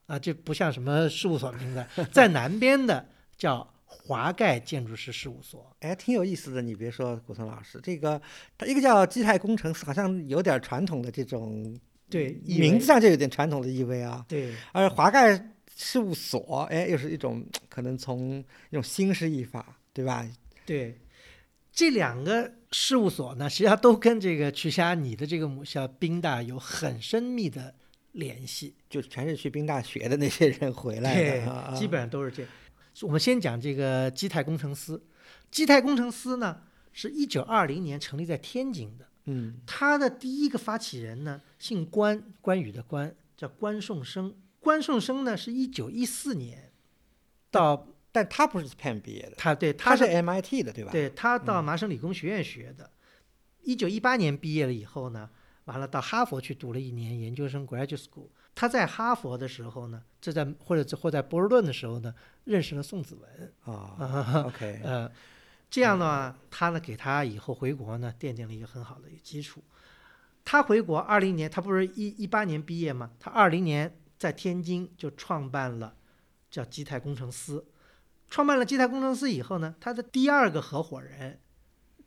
[0.06, 1.86] 啊，这不像什么事务所名字。
[2.12, 5.74] 在南边的叫华盖建筑师事务所。
[5.80, 6.60] 哎，挺有意思的。
[6.60, 8.20] 你别说，古松老师，这个
[8.58, 11.78] 他一个叫基泰工程司，好像有点传统的这种
[12.10, 14.24] 对，名字上就有点传统的意味啊。
[14.28, 18.38] 对而华盖事务所，哎，又是一种可能从
[18.70, 20.26] 一种新式译法，对吧？
[20.66, 20.98] 对，
[21.72, 27.72] 这两个事务所呢，实际上都跟这个曲霞你的这个母校宾大有很深密的
[28.12, 28.74] 联系。
[28.90, 32.50] 就全是去宾大学的那些人回来的，啊，基本上都是这样。
[33.02, 35.00] 我们先讲这个基泰工程师。
[35.52, 39.06] 基泰工程师呢，是一九二零年成立在天津的。
[39.26, 44.34] 嗯他的第一个发起人呢，姓关，关羽的关，叫关颂生。
[44.58, 46.72] 关颂生呢，是一九一四年
[47.52, 52.88] 到但他不是 Penn 毕业的，他对他是是 MIT 的，对吧？，对他到麻省理工学院学的。
[53.62, 55.28] 一九一八年毕业了以后呢，
[55.64, 58.28] 完了到哈佛去读了一年研究生 （graduate school）。
[58.54, 63.52] 他在哈佛的时候呢，这在或者或在波士顿的时候呢，认识了宋子文。
[63.64, 65.10] 啊， OK，呃，
[65.68, 69.60] 这样的话，他呢给他以后回国呢奠定了一个很好的一个基础。
[70.44, 73.10] 他回国二零年，他不是一一八年毕业吗？
[73.18, 75.96] 他二零年在天津就创办了
[76.48, 77.66] 叫基泰工程司。
[78.34, 81.38] 创办了基泰工程师以后呢，他的第二个合伙人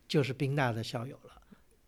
[0.06, 1.40] 就是宾大的校友了，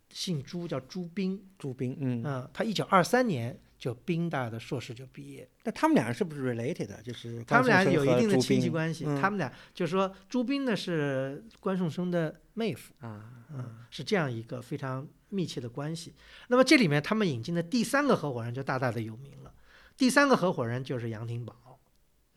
[0.09, 1.47] 姓朱，叫朱斌。
[1.59, 5.47] 朱斌，嗯，嗯，他一九二三年就宾大的硕士就毕业。
[5.65, 7.03] 那他们俩是不是 related 的？
[7.03, 16.15] 就是他们俩有一定的亲戚关系，嗯他们俩就是说，朱斌呢是关颂生的妹夫，啊，嗯，是这样一个非常密切的关系。
[16.49, 19.53] 那么这里面他们引进的第三个合伙人就大大的有名了，
[19.99, 21.70] 第三个合伙人就是杨廷宝。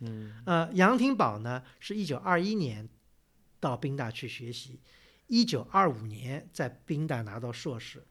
[0.04, 0.34] 嗯。
[0.46, 2.88] 呃，杨廷宝呢是一九二一年
[3.60, 4.80] 到宾大去学习，
[5.28, 8.04] 一九二五年在宾大拿到硕士，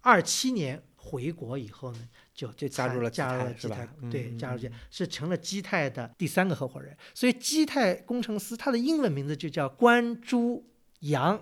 [0.00, 3.88] 二七年回国以后呢，就就加入了加入了基泰？
[4.10, 6.96] 对，嗯加入基是成了基泰的第三个合伙人。
[7.14, 10.64] 所以基泰工程师他的英文名字就叫关朱
[11.00, 11.38] 杨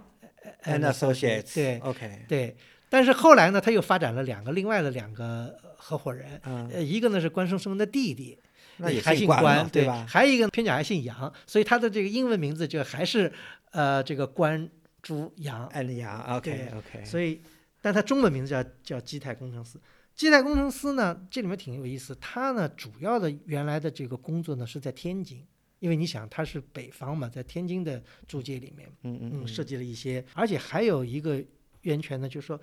[0.64, 2.56] And Associates，对 OK，对。
[2.90, 8.38] 但是后来呢，他又发展了两个另外的两个合伙人，嗯，呃，一个呢是关松生的弟弟，
[8.78, 10.06] 那也还姓关关，对吧？
[10.08, 13.32] 还有一个偏角还姓杨，所以他的这个英文名字就还是
[13.72, 14.68] 呃这个关
[15.02, 17.40] 朱杨，安利阳，OK OK，所以
[17.80, 19.78] 但他中文名字叫叫基泰工程师。
[20.14, 25.44] 基泰工程师呢，这里面挺有意思，他呢主要的原来的这个工作呢是在天津，
[25.80, 31.42] 因为你想他是北方嘛，在天津的租界里面，嗯嗯嗯，设计了一些，而且还有一个
[31.80, 32.60] 源泉呢，就是说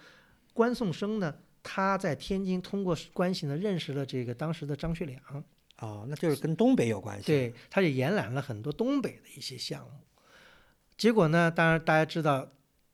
[0.53, 5.21] 关颂生呢，他在天津通过关系呢认识了这个当时的张学良，
[5.81, 9.91] 哦，那就是跟东北有关系。，对，他就延揽了很多东北的一些项目。
[10.95, 12.47] 结果呢，当然大家知道，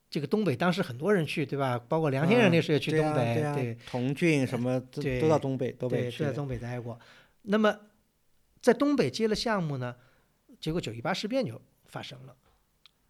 [0.09, 1.77] 这个东北当时很多人去，对吧？
[1.77, 6.97] 包括梁先生那时候也去东北，啊对啊对童俊什么都对都到东北，东北，去在东北待过。
[7.41, 7.77] 那么
[8.61, 9.95] 在东北接了项目呢，
[10.59, 12.35] 结果九一八事变就发生了。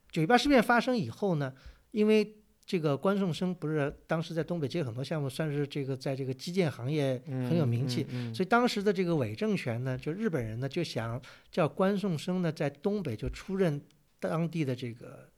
[0.10, 1.54] 九一八事变发生以后呢，
[1.92, 13.82] 因为这个关颂声不是当时在东北接很多项目，算是这个在这个基建行业很有名气，嗯，嗯所以当时的这个伪政权呢，就日本人呢就想叫关颂声呢在东北就出任
[14.20, 15.30] 当地的这个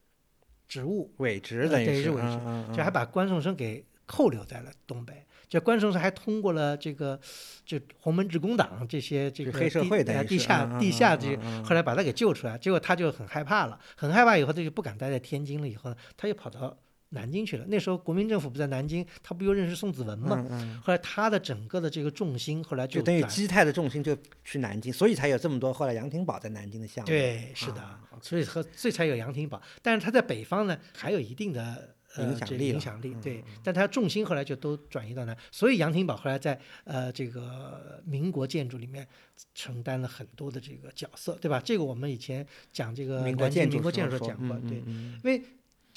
[0.68, 2.40] 职务，伪职呃等于是，对是伪职
[2.76, 5.24] 就还把关颂声给扣留在了东北。
[5.48, 7.20] 就关颂声还通过了这个
[7.66, 16.78] 就洪门职工党这些这个黑社会地呃等于是地下地下这后来把他给救出来，结果他就很害怕了，很害怕以后他就不敢待在天津了，以后呢他又跑到
[17.10, 17.66] 南京去了。
[17.68, 20.46] 那时候国民政府不在南京，他不又认识宋子文嘛？
[20.50, 27.08] 嗯嗯，后来他的整个的这个重心后来就等于转基泰的重心就去南京，所以才有这么多后来杨廷宝在南京的项目。
[27.08, 31.96] 对，是的，啊所以和所以才有杨廷宝，但是他在北方呢还有一定的。
[32.16, 39.08] 呃，影响力影响力嗯对，但他重心后来就都转移到南，所以杨廷宝后来在呃这个民国建筑里面
[39.54, 41.62] 承担了很多的这个角色，对吧？
[41.64, 42.44] 这个我们以前
[42.74, 45.46] 讲这个民国建筑南京民国时候说建筑讲过，嗯对，因为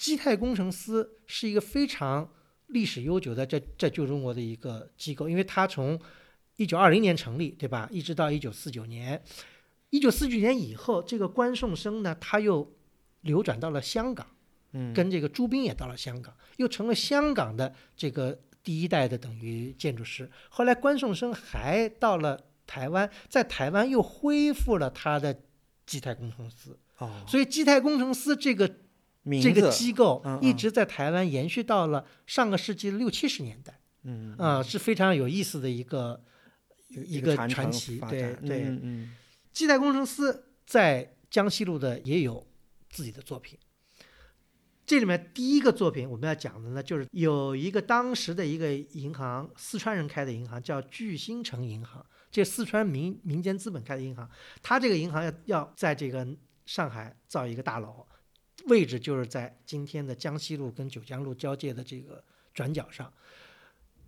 [0.02, 2.28] 基泰工程师是一个非常
[2.66, 5.96] 历史悠久的在在旧中国的一个机构，因为它从
[6.56, 7.88] 一九二零年成立，对吧？
[7.92, 9.22] 一直到一九四九年，
[9.90, 12.68] 一九四九年以后，这个关颂声呢，他又
[13.20, 14.26] 流转到了香港，
[14.72, 20.28] 嗯，跟这个朱彬也到了香港，又成了香港的这个第一代的等于建筑师。
[20.48, 22.36] 后来关颂声还到了
[22.66, 25.40] 台湾，在台湾又恢复了他的
[25.86, 28.68] 基泰工程师，哦，所以基泰工程师这个
[29.22, 36.22] 名这个机构一直在台湾延续到了上个世纪六七十年代，嗯啊、是非常有意思的一个
[36.88, 37.98] 一个传奇。
[37.98, 39.16] 发对对，嗯嗯
[39.52, 42.46] 基泰工程师在江西路的也有
[42.90, 43.58] 自己的作品。
[44.84, 54.28] 这里面第一个作品我们要讲的呢，就是有一个当时的一个银行，四川人开的银行，叫聚星城银行，这四川民民间资本开的银行，
[54.60, 56.26] 它这个银行要要在这个
[56.66, 58.04] 上海造一个大楼，
[58.66, 62.22] 位置就是在今天的江西路跟九江路交界的这个
[62.54, 63.12] 转角上。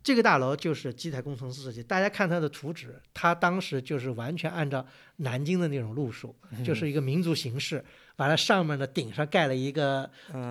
[0.02, 4.86] 这个大楼就是基泰工程设计，大家看它的图纸，它当时就是完全按照
[5.16, 7.82] 南京的那种路数，就是一个民族形式，
[8.16, 10.09] 把它上面的顶上盖了一个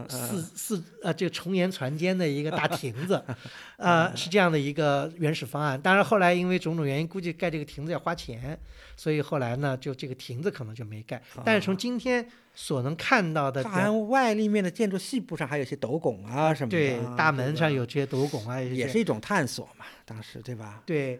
[0.09, 3.23] 四四呃这个重檐攒尖的一个大 亭子，
[3.77, 5.79] 呃是这样的一个原始方案。
[5.79, 8.57] 当然后来因为种种原因，估计盖这个亭子要花钱，
[8.97, 11.21] 所以后来呢就这个亭子可能就没盖。
[11.45, 20.83] 但是从今天所能看到的它好像外立面的建筑细部上还有一些斗拱啊什么的大门上有这些斗拱啊，也是一种探索嘛，当时对吧？
[20.85, 21.19] 对，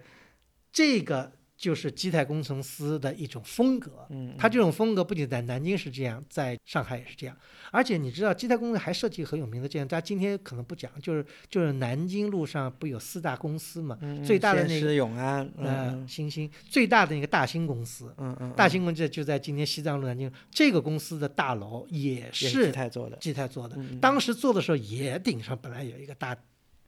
[0.71, 1.32] 这个
[1.63, 4.06] 就是基泰工程师的一种风格。
[4.10, 7.34] 嗯，它这种风格不仅在南京是这样，在上海也是这样。
[7.71, 13.97] 而且你知道，基泰公司还设计很有名的建筑，大家今天可能不讲，就是就是南京路上不有四大公司嘛？
[14.02, 20.30] 嗯最大的那个永安，呃，嗯新兴最大的那个大兴公司，嗯嗯，大兴公司就在今天西藏路南京。
[20.52, 23.15] 这个公司的大楼也也是是基泰做的。
[23.21, 26.36] 基泰做的，当时做的时候也顶上本来有一个大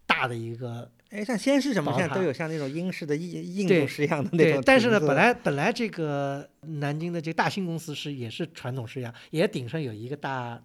[0.05, 10.61] 大的一个哎，像先是什么，现在都有像那种英式的印印对度式样的那种，对但是呢，本来本来这个南京的这个大兴公司是也是传统式样，也顶上有一个大，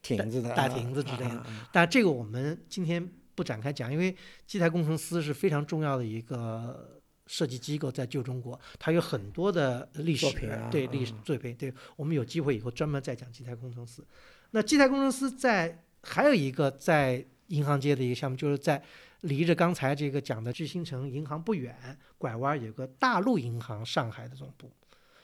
[0.00, 4.14] 亭子的大啊亭子之类的啊啊啊但这个我们今天不展开讲，因为
[4.46, 10.26] 基台工程师是非常重要的一个设计机构，在旧中国，它有很多的历史
[10.70, 14.02] 对历史嗯作品，对我们有机会以后专门再讲基台工程师。
[14.50, 18.82] 那基台工程师在还有一个在银行街的一个项目，就是在
[19.22, 24.70] 离着刚才这个讲的巨星城银行不远，拐弯有个大陆银行上海的总部，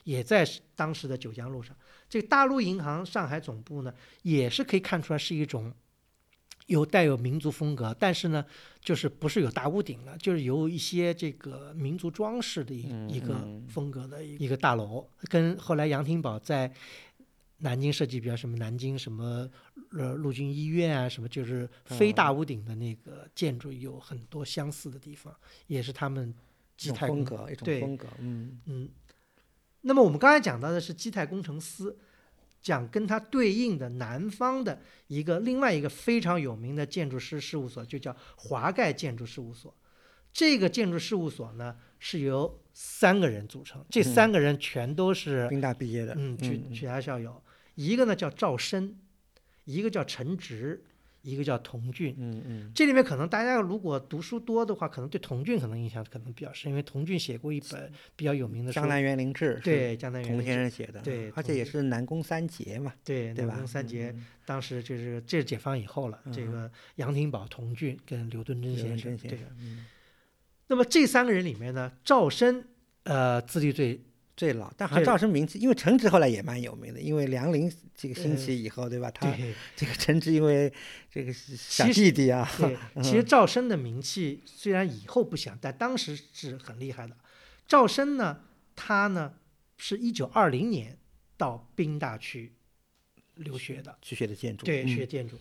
[0.05, 0.45] 也在
[0.75, 1.77] 当时的九江路上。
[2.09, 3.93] 这个大陆银行上海总部呢，
[4.23, 5.73] 也是可以看出来是一种
[6.67, 8.45] 有带有民族风格，但是呢，
[8.81, 16.73] 就是不是有大屋顶了，就是有一些这个民族装饰的一嗯一个嗯风格的一个大楼，跟后来杨廷宝在
[17.59, 19.49] 南京设计，比如什么南京什么
[19.93, 25.35] 呃陆军医院啊，什么就是非大屋顶的那个建筑有很多相似的地方，
[25.67, 26.35] 也是他们
[26.77, 28.61] 基泰工风格，一种风格，嗯。
[28.67, 28.89] 嗯，
[29.81, 31.97] 那么我们刚才讲到的是基泰工程师，
[32.63, 39.75] 讲跟它对应的南方的一个另外一个非常有名的建筑师事务所，就叫华盖建筑事务所。
[40.33, 47.43] 这个建筑事务所呢是由三个人组成，这三个人全都是宾大毕业的，嗯曲嗯曲家校友，
[47.79, 48.99] 一个呢叫赵申，
[49.65, 50.83] 一个叫陈直，
[51.23, 52.13] 一个叫童俊。
[52.19, 63.55] 嗯嗯这里面可能大家如果读书多的话，可能对童俊可能印象可能比较深，因为童俊写过一本比较有名的书，江南园林志》对江南园林志先生写的，对而且也是南宫三杰嘛，对南对吧？
[63.55, 69.87] 宫三杰嗯，当时就是这是解放以后了，这嗯个杨廷宝、童俊跟刘敦桢先生，先生，嗯
[70.67, 72.65] 那么这三个人里面呢，赵申
[73.05, 74.01] 呃资历最
[74.39, 79.11] 最老，但好像赵升名气，因为陈直后来也蛮有名的，因为梁林这个兴呃起以后，对吧？
[79.11, 79.37] 他
[79.75, 80.73] 这个陈直因为
[81.11, 87.17] 这个小弟弟啊，对， 其实赵升的名气虽然以后不响，但当时是很厉害的。
[87.67, 88.45] 赵升呢，
[88.77, 89.35] 他呢
[89.77, 90.97] 是一九二零年
[91.37, 92.53] 到宾大去
[93.35, 95.37] 留学的，去学的建筑，对，嗯学建筑，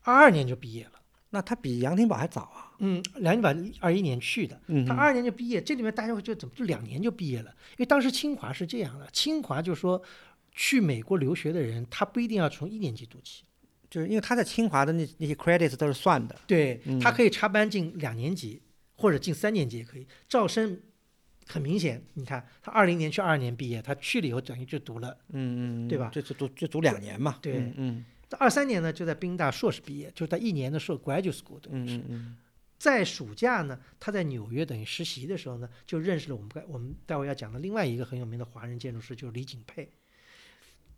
[0.00, 0.92] 二二年就毕业了。
[1.30, 3.50] 那他比杨廷宝还早啊，嗯，杨廷宝
[3.80, 7.50] 二一年去的，他二二年就毕业，这里面大家会觉得怎么就两年就毕业了？
[7.72, 10.02] 因为当时清华是这样的，清华就说
[10.52, 13.44] 去美国留学的人，他不一定要从一年级读起，
[13.90, 16.98] 就是因为他在清华的那那些 credits 都是算的，对嗯。
[16.98, 18.62] 他可以插班进两年级
[18.96, 20.06] 或者进三年级也可以。
[20.28, 20.80] 赵升
[21.46, 26.10] 很明显，你看他二零年去二二年毕业，他去了以后等于就读了，嗯嗯，对吧？
[26.12, 27.58] 就就读就读两年嘛，对。
[27.58, 28.04] 嗯嗯
[28.36, 31.96] 二三年呢就在宾大硕士毕业，就在一年的硕 graduate school 等于是。
[31.96, 32.36] 嗯嗯嗯，
[32.78, 39.90] 在暑假呢，他在纽约等于实习的时候呢，就认识了我们该我们待会儿要讲的另外一个很有名的华人建筑师，就是李景佩。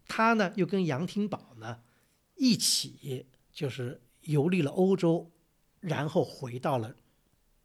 [0.06, 1.80] 他呢又跟杨廷宝呢
[2.34, 5.30] 一起就是游历了欧洲，
[5.80, 6.96] 然后回到了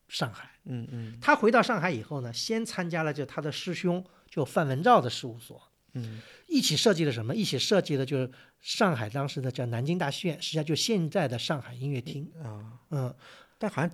[0.08, 0.52] 上海。
[0.66, 5.65] 嗯嗯他回到上海以后呢，先参加了就他的师兄就范文照的事务所，
[5.96, 6.20] 嗯。
[6.48, 7.34] 一起设计了什么？
[7.34, 8.30] 一起设计的就是
[8.62, 12.32] 上海当时的叫南京大戏院，实际上就现在的上海音乐厅。
[12.44, 13.14] 啊，嗯，
[13.58, 13.92] 但好像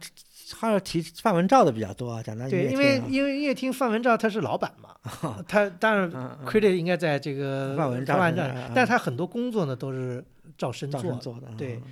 [0.57, 4.93] 好像提范文照的比较多啊，讲到对，因为因为音乐厅范文照他是老板嘛，
[5.47, 6.11] 他当然
[6.45, 10.23] credit 应该在这个范文照范文照，但他很多工作呢都是
[10.57, 11.17] 赵申赵做的。
[11.19, 11.75] 做的，对。
[11.77, 11.83] 嗯。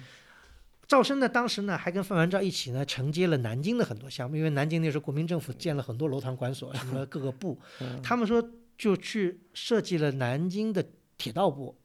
[0.87, 8.01] 赵申呢，当时呢还跟范文照一起呢承接了南京的很多项目，因为南京那时候国民政府建了很多楼堂馆所， 什么各个部，嗯。
[8.01, 8.43] 他们说
[8.79, 10.83] 就去设计了南京的
[11.17, 11.77] 铁道部，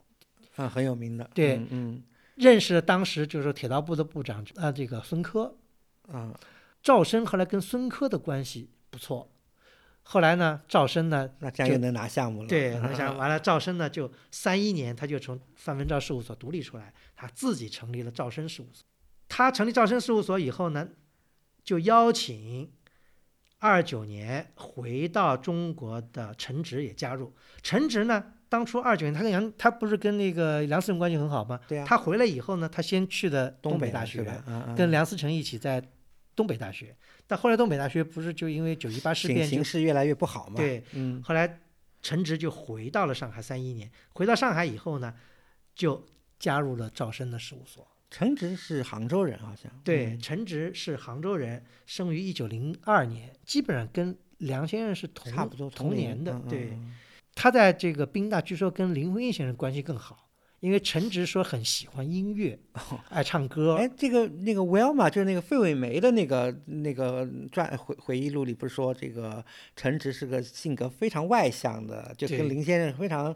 [0.55, 2.03] 啊很有名的，对嗯嗯。
[2.37, 5.59] 认识了当时就是铁道部的部长啊这个孙科，
[6.09, 6.33] 啊。
[6.83, 9.33] 赵升后来跟孙科的关系不错，
[10.03, 18.87] 后来呢赵升呢那这样又能拿项目了，对，啊那像完了，赵升呢，就三一年他就从范文照事务所独立出来，他自己成立了赵升事务所。
[19.29, 20.91] 他成立赵升事务所以后呢，
[21.65, 22.71] 就邀请
[23.65, 27.35] 二九年回到中国的陈直也加入。
[27.63, 31.59] 陈直呢，当初二九年他跟杨他不是跟那个梁思成关系很好吗？
[31.67, 34.45] 对啊，他回来以后呢，他先去的东北北大学，吧？
[34.47, 35.83] 嗯跟梁思成一起在
[36.37, 36.95] 东北大学。
[37.27, 41.61] 但后来东北大学不是就因为九一八事变形势越来越不好吗，对，嗯后来
[42.03, 45.15] 陈直就回到了上海，三一年回到上海以后呢，
[45.75, 46.05] 就
[46.39, 47.89] 加入了赵申的事务所。
[48.15, 50.21] 陈直是杭州人好像，对，嗯。
[50.21, 56.41] 陈直是杭州人，生于一九零二年，基本上跟梁先生是同差不多同年的。
[56.49, 56.95] 对，嗯
[57.35, 60.29] 他在这个宾大据说跟林徽因先生关系更好，
[60.61, 62.57] 因为陈直说很喜欢音乐，
[63.09, 63.75] 爱唱歌。
[63.75, 69.45] 哎，这个那个 Wilma 就是那个费伟梅的那个那个传回回忆录里不是说这个
[69.75, 72.39] 陈直是个性格非常外向的，就对。
[72.39, 73.35] 跟林先生非常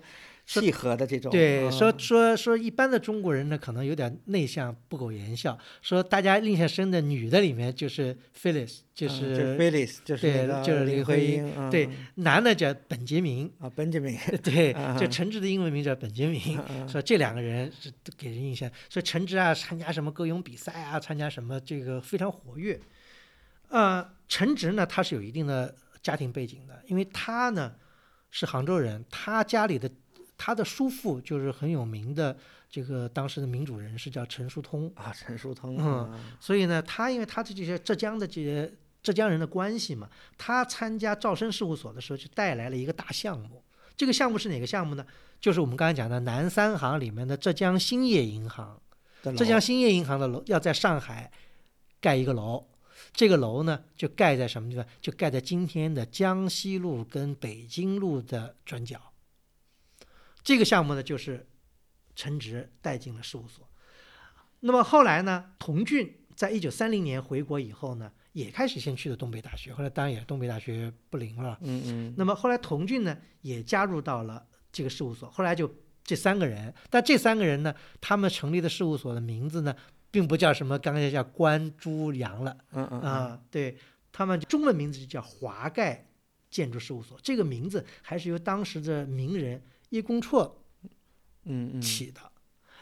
[0.49, 1.30] 契合的这种。
[1.30, 5.59] 对，嗯说说说一般的中国人呢，可能有点内向，不苟言笑。
[5.82, 16.59] 说大家印象深的女的里面就是 Phyllis，就嗯是、就是 Phyllis，就是对就是林林徽因对嗯男的叫本杰明，啊，Benjamin， 对，嗯 嗯就陈直的英文名叫本杰明。
[16.70, 22.80] 嗯说这两个人是给人印象，说陈直啊参加什么歌咏比赛啊，参加什么这个非常活跃。
[23.68, 27.74] 呃，陈直呢他是有一定的家庭背景的，因为他呢
[28.30, 29.90] 是杭州人，他家里的
[30.39, 32.34] 他的叔父就是很有名的
[32.70, 38.72] 这个当时的民主人士叫陈叔通，啊，陈叔通，嗯嗯所以呢，他因为他的这些浙江的这些
[39.03, 40.09] 浙江人的关系嘛，
[40.39, 43.62] 他参加赵生事务所的时候就带来了一个大项目，
[43.97, 45.05] 这个项目是哪个项目呢？
[45.41, 48.80] 就是我们刚才讲的南三行里面的浙江兴业银行。
[49.36, 51.30] 浙江兴业银行的楼要在上海
[52.01, 52.64] 盖一个楼，
[53.12, 54.86] 这个楼呢就盖在什么地方？
[55.01, 59.01] 就盖在今天的江西路跟北京路的转角。
[60.43, 61.47] 这个项目呢，就是
[62.14, 63.68] 陈植带进了事务所。
[64.61, 71.59] 那么后来呢，童俊在一九三零年回国以后呢，也开始先去的东北大学，后来当然也是东北大学不灵了。
[71.62, 75.72] 嗯嗯那么后来童俊呢也加入到了这个事务所，后来就
[76.03, 79.74] 这三个人，但这三个人呢，他们成立的事务所的名字呢，
[80.11, 83.78] 并不叫什么刚才叫关朱杨了嗯嗯啊，对
[84.11, 86.09] 他们中文名字就叫华盖
[86.51, 90.51] 建筑事务所，这个名字还是由当时的名人叶公绰
[91.45, 92.20] 嗯嗯，起的。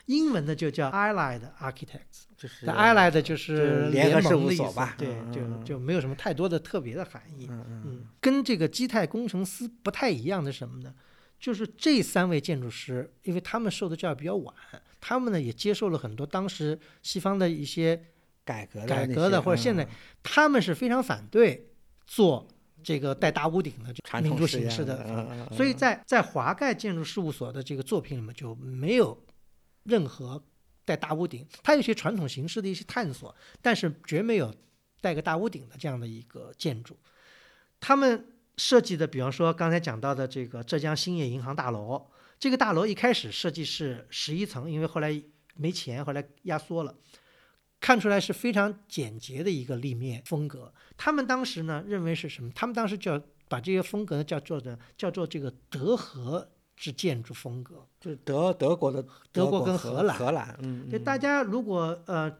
[0.06, 7.48] 英文呢就叫 Allied Architects，就是那 Allied 就就是是联合事务所吧对，就就没有什么太多的特别的含义。
[7.50, 10.94] 嗯嗯嗯，跟这个基泰工程师不太一样的是什么呢？
[11.40, 14.54] 就是这三位建筑师，因为他们受的教育比较晚，
[15.00, 18.00] 他们呢也接受了很多当时西方的一些，
[18.44, 19.88] 改革的改革的或者现在嗯
[20.22, 21.72] 他们是非常反对
[22.06, 22.46] 做
[22.82, 29.20] 这个带大屋顶的这传民族形式的所以嗯在在华盖建筑事务所的这个作品里面就没有
[29.84, 30.42] 任何
[30.84, 34.54] 带大屋顶，它有些传统形式的一些探索，但是绝没有
[35.00, 36.96] 带个大屋顶的这样的一个建筑。
[37.80, 42.06] 他们设计的，比方说刚才讲到的这个浙江兴业银行大楼，
[42.38, 45.22] 这个大楼一开始设计是十一层，因为后来
[45.56, 46.94] 没钱，后来压缩了。
[47.80, 50.72] 看出来是非常简洁的一个立面风格。
[50.96, 52.50] 他们当时呢认为是什么？
[52.54, 57.86] 他们当时叫把这些风格呢叫做的叫做这个德和之建筑风格。
[58.00, 62.30] 就是德德国的德国跟荷兰荷兰，嗯，对，嗯大家如果呃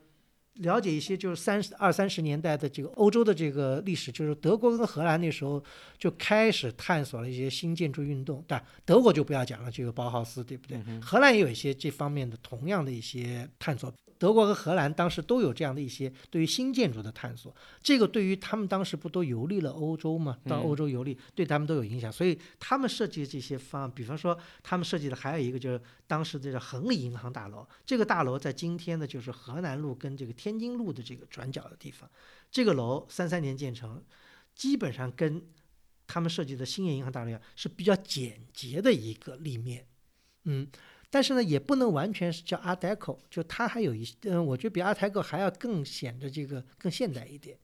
[0.59, 5.63] 了解一些就是三十二三十年代的这个欧洲的这个历史，就是德国跟荷兰那时候
[5.99, 8.43] 就开始探索了一些新建筑运动。
[8.47, 10.79] 但德国就不要讲了，这个包豪斯，对不对？
[11.01, 13.93] 荷兰也有一些这方面的同样的一些探索。
[14.19, 20.39] 德国和荷兰当时都有这样的一些对于新建筑的探索，这个对于他们当时不都游历了欧洲嘛？
[20.49, 32.09] 到欧洲游历，对他们都有影响，所以他们设计的这些方案，比方说他们设计的还有一个就是当时这个恒利银行大楼，这个大楼在今天呢就是河南路跟这个天津路的这个转角的地方，
[32.53, 34.01] 这个楼三三年建成，
[34.55, 35.45] 基本上跟
[36.07, 39.89] 他们设计的兴业银行大楼一样，是比较简洁的一个立面，
[40.45, 40.69] 嗯。
[41.11, 47.59] 但是呢，也不能完全是叫 Art Deco，就它还有一，嗯，我觉得比 Art Deco 还要更显得这个更现代一点。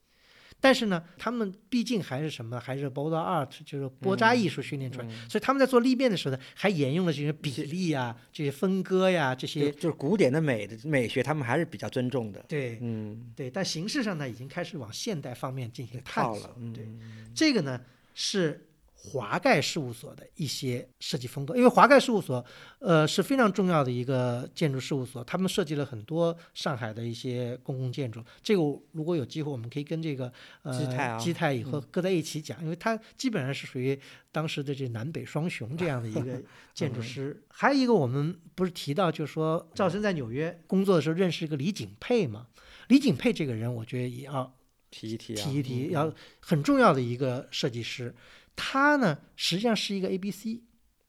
[0.62, 9.72] 但是呢，他们毕竟还是什么，还是 b o d e Art，就是波扎艺术训练出来，所以他们在做立变的时候呢，还沿用了这些比例啊、这些分割呀、这些。
[9.72, 16.54] 就是古典的美的美学，他们还是比较尊重的，对嗯，对，但形式上呢，已经开始往现代方面进行探索了，。
[16.58, 16.86] 嗯，对，
[17.34, 17.80] 这个呢
[18.14, 18.68] 是
[19.05, 22.44] 华盖事务所的一些设计风格，因为华盖事务所，
[22.78, 28.22] 呃是非常重要的一个建筑事务所，他们设计了很多上海的一些公共建筑。
[28.44, 30.32] 这个如果有机会，我们可以跟这个
[30.62, 33.98] 呃基泰啊基泰以后搁在一起讲，因为它基本上是属于
[34.30, 36.40] 当时的这南北双雄这样的一个
[36.72, 37.42] 建筑师。
[37.48, 42.46] 还有一个我们不是提到，就是说赵生在纽约工作的时候认识一个李景佩嘛，
[42.86, 44.57] 李景佩这个人，我觉得也要
[44.92, 48.14] 提一提啊，提一提，嗯要很重要的一个设计师。
[48.57, 50.62] 他呢，实际上是一个 A B C，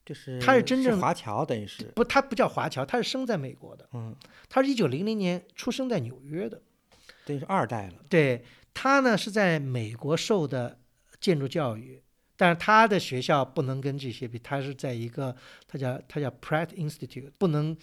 [0.05, 4.15] 就是他是真正华侨，等于是，不，他不叫华侨，他是生在美国的，嗯，
[4.49, 6.61] 他是一九零零年出生在纽约的。
[7.25, 10.77] 等于是二代了，对他呢是在美国受的
[11.21, 12.01] 建筑教育，
[12.35, 15.33] 但是他的学校不能跟这些比，他是在一个
[15.65, 17.75] 他叫他叫 Pratt Institute，不能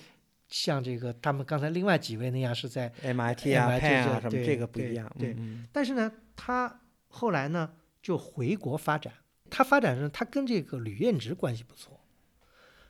[0.48, 7.70] 像这个他们刚才另外几位那样是在 MIT 啊、对什么，这个不一样，对嗯但是呢，他后来呢
[8.02, 9.12] 就回国发展。
[9.50, 12.00] 他发展上，他跟这个吕彦直关系不错，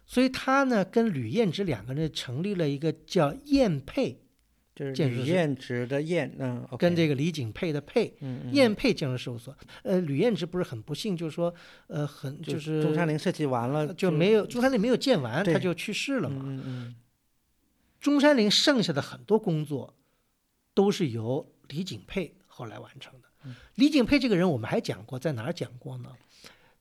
[0.07, 4.21] 所以他呢跟吕彦直两个人成立了一个叫燕佩，
[4.75, 9.57] 就是吕彦直的彦，嗯，跟这个李景佩的佩，嗯嗯燕佩建筑事务所。
[9.83, 11.53] 呃，吕彦直不是很不幸，就是说，
[11.89, 16.43] 呃，很就就是中山陵设计完了就没有中山陵没有建完，他就去世了嘛。
[16.47, 16.97] 嗯嗯
[18.01, 19.95] 中山陵剩下的很多工作
[20.73, 23.29] 都是由李景佩后来完成的。
[23.45, 26.11] 嗯李景佩这个人，我们还讲过，在哪儿讲过呢？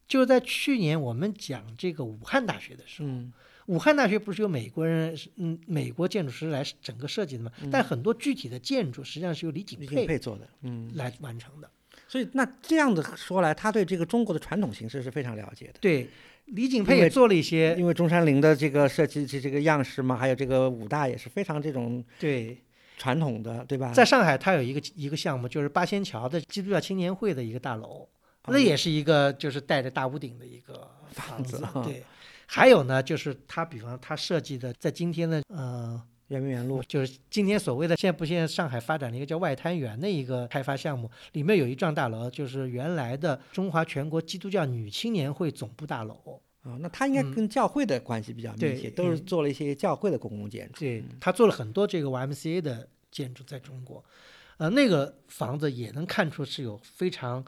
[0.09, 3.31] 就是在去年我们讲这个武汉大学的时候，嗯
[3.67, 7.51] 武汉大学不是由美国人，嗯，美国建筑师来整个设计的吗？
[7.71, 11.69] 但很多具体的建筑实际上是由李景嗯，李景佩佩做的，嗯，来完成的。
[12.07, 15.73] 所以那这样子说来，他对这个中国的传统形式是非常了解的。
[15.79, 16.09] 对，
[16.45, 22.57] 李景佩也做了一些因为中山陵的这个设计这这个样式嘛，还有这个武大也是非常这种对，
[22.97, 23.93] 传统的，对吧？
[23.93, 28.09] 在上海，它有一个一个项目，就是八仙桥的基督教青年会的一个大楼，
[28.51, 32.03] 那也是一个就是带着大屋顶的一个房子啊对，
[32.45, 36.01] 还有呢，就是它比方它设计的，在今天的呃。
[36.29, 46.39] 圆明园路就是今天所谓的，现在不现在上海发展了一个叫外滩园的一个开发项目，里面有一幢大楼，就是原来的中华全国基督教女青年会总部大楼。
[46.61, 50.81] 啊，那它应该跟教会的关系比较密切，都是做了一些教会的公共建筑。
[50.81, 54.05] 对，他做了很多这个 YMCA 的建筑在中国，
[54.57, 57.43] 呃，那个房子也能看出是有非常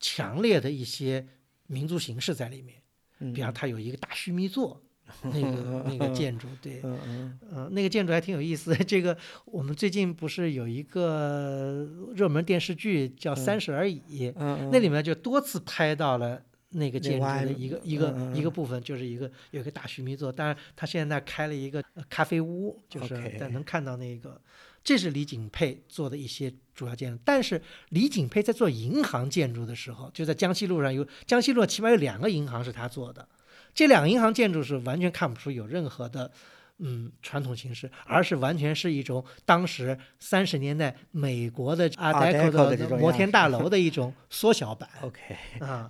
[0.00, 1.24] 强烈的一些
[1.68, 4.82] 民族形式在里面，比方它有一个大须弥座。
[5.24, 8.72] 那个那个建筑，对，嗯嗯，那个建筑还挺有意思。
[8.76, 11.84] 这个我们最近不是有一个
[12.14, 20.30] 热门电视剧叫《三十而已》，嗯那里面就多次拍到了那个建筑的一个一个一个部分，就是一个有一个大须弥座。
[20.30, 24.40] 当然，他现在那开了一个咖啡屋，就是但能看到那个，
[24.82, 27.18] 这是李景佩做的一些主要建筑。
[27.24, 27.60] 但是
[27.90, 33.28] 李景佩在做银行建筑的时候，就在江西路上有江西路起码有两个银行是他做的。
[33.72, 36.30] 这两个银行建筑是完全看不出有任何的，
[36.78, 44.88] 嗯，传统形式，而是完全是一种当时三十年代美国的阿黛克的摩天大楼的一种缩小版。
[45.02, 45.20] OK，
[45.60, 45.88] 啊，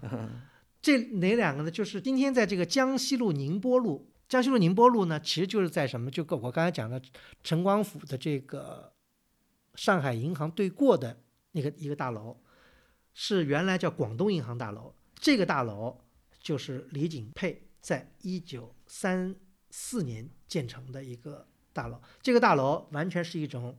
[0.83, 1.71] 这哪两个呢？
[1.71, 6.09] 就是今天在这个江西路宁波路，江西路宁波路呢，其实就是在什么？
[6.09, 7.03] 就我刚才讲的
[7.43, 8.93] 陈光甫的这个
[9.75, 12.41] 上海银行对过的那个一个大楼，
[13.13, 14.95] 是原来叫广东银行大楼。
[15.17, 16.01] 这个大楼
[16.39, 17.67] 就是李景佩。
[17.81, 19.35] 在一九三
[19.71, 23.77] 四年建成的一个大楼，这个大楼完全是一种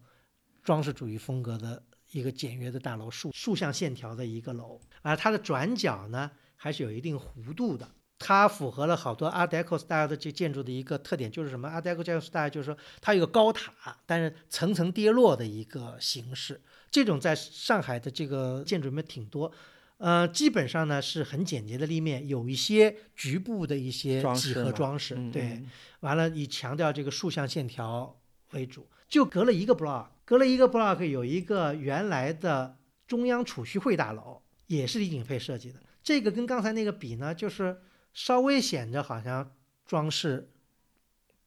[0.63, 7.91] 装饰主义风格的一个简约的大楼，竖竖向线条的一个楼，而它的转角呢还是有一定弧度的。
[8.23, 16.61] 它符合了好多 Art Deco style 的这建筑的一个特点，就是什么？Art Deco style 就是说它有个高塔，但是层层跌落的一个形式。
[16.91, 19.51] 这种在上海的这个建筑里面挺多。
[19.97, 25.63] 呃，基本上呢是很简洁的立面，有一些局部的一些几何装饰，对，
[26.01, 28.19] 完了以强调这个竖向线条
[28.51, 28.87] 为主。
[29.07, 35.79] 就隔了一个 block，隔了一个 block，有一个原来的中央储蓄会大楼，也是李景佩设计的。
[36.01, 37.77] 这个跟刚才那个比呢，就是
[38.13, 39.51] 稍微显得好像
[39.85, 40.49] 装饰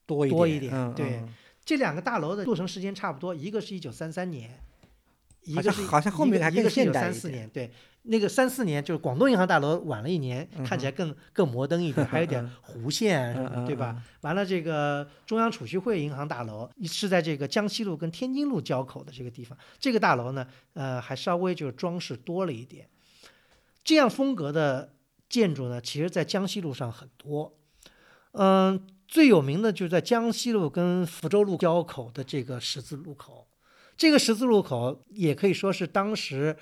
[0.06, 0.94] 多多一点。
[0.94, 1.22] 对，
[1.64, 4.58] 这两个大楼的落成时间差不多，一个是一九三三年，
[5.42, 7.70] 一个是好像后面还更现代三四年，对。
[8.06, 13.34] 那个三四年就是广东银行大楼晚了一年，看起来更更摩登一点， 还有点弧线，
[13.64, 14.02] 对吧？
[14.20, 22.86] 完了，这个中央储蓄会银行大楼是在这个江西路跟天津路交口的这个地方，这个大楼呢，呃，还稍微就是装饰多了一点。
[23.82, 24.92] 这样风格的
[25.28, 27.56] 建筑呢，其实在江西路上很多。
[28.32, 33.46] 嗯，最有名的就是在江西路跟福州路交口的这个十字路口，
[33.96, 36.56] 这个十字路口也可以说是当时。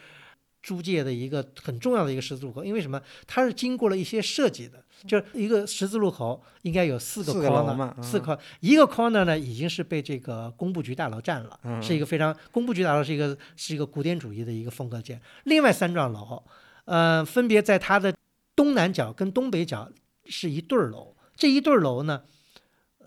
[0.64, 3.02] 租界的一个很重要的一个十字路口，因为什么？
[3.26, 15.20] 它是经过了一些设计的，就是一个十字路口应该有四个 corner，四个一个 corner 呢已经是被这个工部局大楼占了，是一个非常工部局大楼是一个是一个古典主义的一个风格建。
[15.46, 16.40] 另外三幢楼，
[16.84, 18.14] 呃，分别在它的
[18.62, 19.90] 东南角跟东北角
[20.26, 22.22] 是一对儿楼，这一对儿楼呢，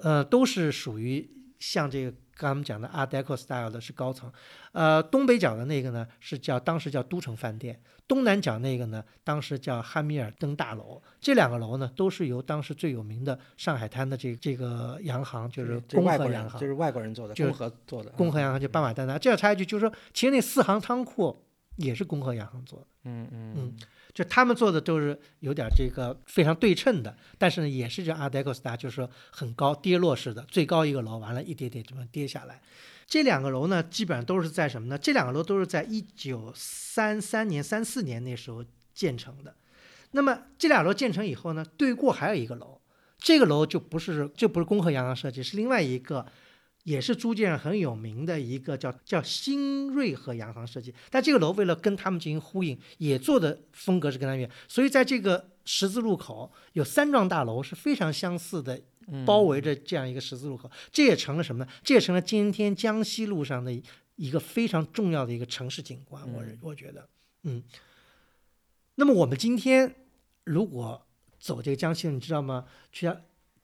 [0.02, 1.30] 呃，都是属于
[1.60, 2.14] 像这个。
[2.38, 4.30] 刚我们讲的 Art Deco style 的是高层，
[4.74, 11.02] 呃，东北角的那个呢是叫当时叫都城饭店，东南角那个呢当时叫汉密尔登大楼。
[11.22, 19.18] 这两个楼呢都是由当时最有名的上海滩的这这个洋行，就是工和洋行，就是外国人做的，工和做的，工和洋行就斑马丹拿。
[19.18, 21.42] 这要插一句，就是说，其实那四行仓库
[21.78, 22.88] 也是工和洋行做的。
[23.06, 23.74] 嗯嗯嗯。
[24.16, 32.62] 就他们做的都是有点这个非常对称的，但是呢，也是这 Art Deco style，就是说很高跌落式的，最高一个楼完了，一点点这么跌下来。
[33.06, 34.98] 这两个楼呢，基本上都是在什么呢？
[34.98, 38.64] 这两个楼都是在一九三三年、三四年那时候
[38.94, 39.54] 建成的。
[40.12, 42.80] 那么这俩楼建成以后呢，对过还有一个楼，
[43.20, 46.26] 这个楼就不是就不是工和洋行设计，是另外一个。
[46.86, 58.80] 也是租界上很有名的一个叫叫新瑞和洋行设计，但这个楼为了跟他们进行呼应，也做的风格是跟他们，所以在这个十字路口有三幢大楼是非常相似的，
[59.26, 61.72] 包围着这样一个十字路口，这也成了什么呢？
[61.84, 63.74] 这也成了今天江西路上的
[64.16, 66.24] 一个非常重要的一个城市景观。
[66.32, 67.10] 我我觉得，
[67.42, 67.64] 嗯。
[68.94, 69.96] 那么我们今天
[70.44, 71.08] 如果
[71.40, 72.68] 走这个江西路，你知道吗？
[72.92, 73.12] 去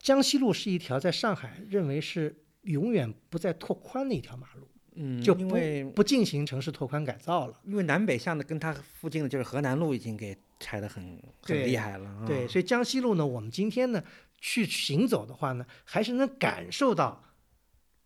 [0.00, 2.41] 江西路是一条在上海认为是。
[2.62, 7.60] 永远不再拓宽的一条马路，嗯，就因为不进行城市拓宽改造了。
[7.64, 12.24] 因为南北向的跟它附近的就是河南路已经给拆得很很厉害了。
[12.26, 14.02] 对，所以江西路呢，我们今天呢
[14.38, 17.24] 去行走的话呢，还是能感受到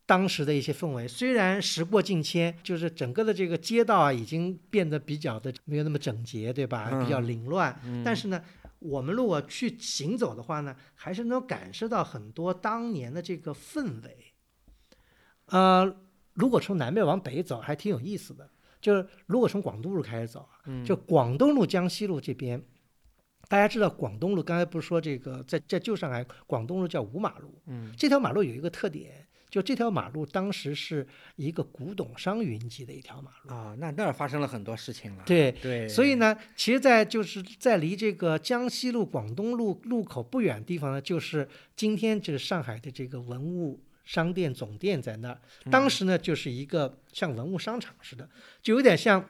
[0.07, 1.07] 当时的一些氛围。
[1.07, 7.03] 虽然时过境迁，就是整个的这个街道啊，已经变得比较的没有那么整洁，对吧？
[7.03, 7.79] 比较凌乱。
[8.03, 8.43] 但是呢，
[8.79, 14.33] 我们如果去行走的话呢，还是能感受到很多当年的这个氛围。
[15.47, 15.97] 呃，
[16.34, 18.49] 如果从南面往北走，还挺有意思的。
[18.78, 22.62] 就是如果从广东路开始走啊，就广东路、江西路这边，
[23.49, 31.05] 大家知道广东路，刚才不是说这个在在旧上海广东路叫五马路，嗯，这条马路有一个特点，就这条马路当时是
[31.36, 33.53] 一个古董商云集的一条马路。
[33.53, 35.24] 啊，那那儿发生了很多事情了。
[35.26, 45.39] 对，对，所以呢，其实，在就是在离这个江西路、广东路路口不远的地方呢，就是今天就是上海的这个文物商店总店在那儿。
[45.71, 48.27] 当时呢，就是一个像文物商场似的，
[48.63, 49.23] 就有点像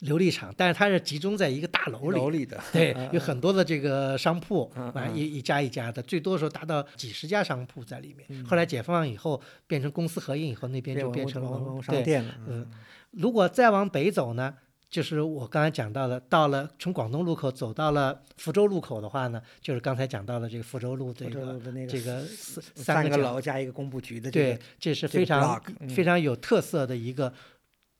[0.00, 2.18] 琉璃厂，但是它是集中在一个大楼里。
[2.18, 8.26] 楼里的，对嗯，有很多的这个商铺，嗯啊，嗯一一家一家的，最多的时候达到几十家商铺在里面。
[8.28, 12.34] 嗯后来解放以后，变成公司合营以后，那边就变成了文物商店了。
[12.46, 12.70] 嗯
[13.12, 14.54] 如果再往北走呢，
[14.90, 25.62] 就是我刚才讲到的，到了从广东路口走到了福州路口的话呢，就是刚才讲到的这个福州路这个这个三三个楼加一个工部局的这对，，这是这个非常
[25.94, 27.32] 非常有特色的一个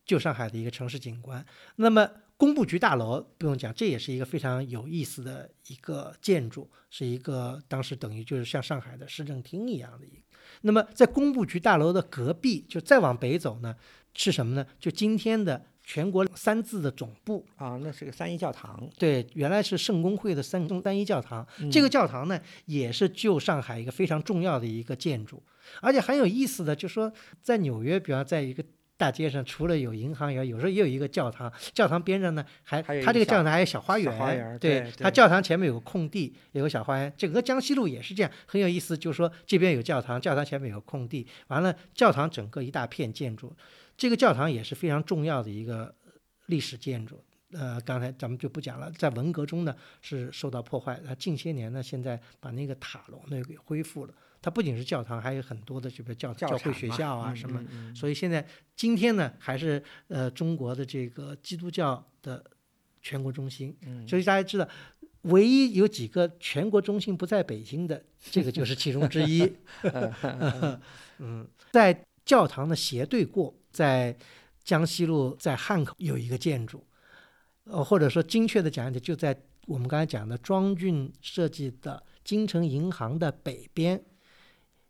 [0.07, 1.45] 旧上海的一个城市景观。
[1.76, 2.09] 那么
[2.39, 10.22] 工部局大楼不用讲，这也是一个非常有意思的一个建筑，是一个当时等于就是像上海的市政厅一样的一个。
[10.62, 13.76] 那么在工部局大楼的隔壁，就再往北走呢，
[14.14, 14.66] 是什么呢？
[14.80, 17.43] 就今天的全国三字的总部。
[17.57, 18.86] 啊，那是个三一教堂。
[18.99, 21.47] 对，原来是圣公会的三中单一教堂。
[21.61, 25.43] 嗯这个教堂呢，也是旧上海一个非常重要的一个建筑，
[25.80, 27.11] 而且很有意思的，就说
[27.41, 28.62] 在纽约，比方在一个
[28.99, 31.51] 大街上，除了有银行以外，有时候也有一个教堂。
[31.72, 34.12] 教堂边上呢，还还它这个教堂还有小花园。
[34.12, 37.11] 小花园对它教堂前面有个空地，有个小花园。
[37.16, 38.95] 整个江西路也是这样，很有意思。
[38.95, 43.57] 就是说这边有教堂，教堂前面有空地，完了教堂整个一大片建筑，
[43.99, 45.94] 这个教堂也是非常重要的一个
[46.46, 47.22] 历史建筑。
[47.53, 54.14] 呃，刚才咱们就不讲了，在文革中呢是受到破坏，那近些年呢，现在把那个塔楼呢给恢复了。
[54.40, 58.46] 它不仅是教堂，还有很多的这个教教教会学校啊什么，嗯嗯所以现在
[58.76, 62.44] 今天呢，还是呃中国的这个基督教的
[63.03, 63.76] 全国中心。
[63.82, 64.68] 嗯所以大家知道，
[65.22, 69.51] 唯一有几个全国中心不在北京的，这个就是其中之一。
[71.18, 74.16] 嗯，在教堂的斜对过，在
[74.64, 76.85] 江西路在汉口有一个建筑，
[77.62, 84.03] 呃，或者说精确的讲一点，就在我们刚才讲的庄俊设计的金城银行的北边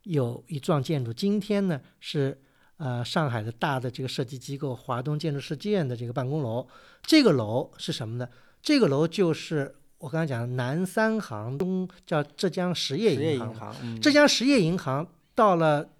[0.05, 2.41] 有一幢建筑，今天呢是
[2.79, 6.67] 呃上海的大的这个设计机构华东建筑设计院的这个办公楼。
[7.03, 8.27] 这个楼是什么呢？
[8.63, 13.55] 这个楼就是我刚才讲的南三行东叫浙江实业实业银行银。
[13.55, 15.91] 行，嗯浙江实业银行到了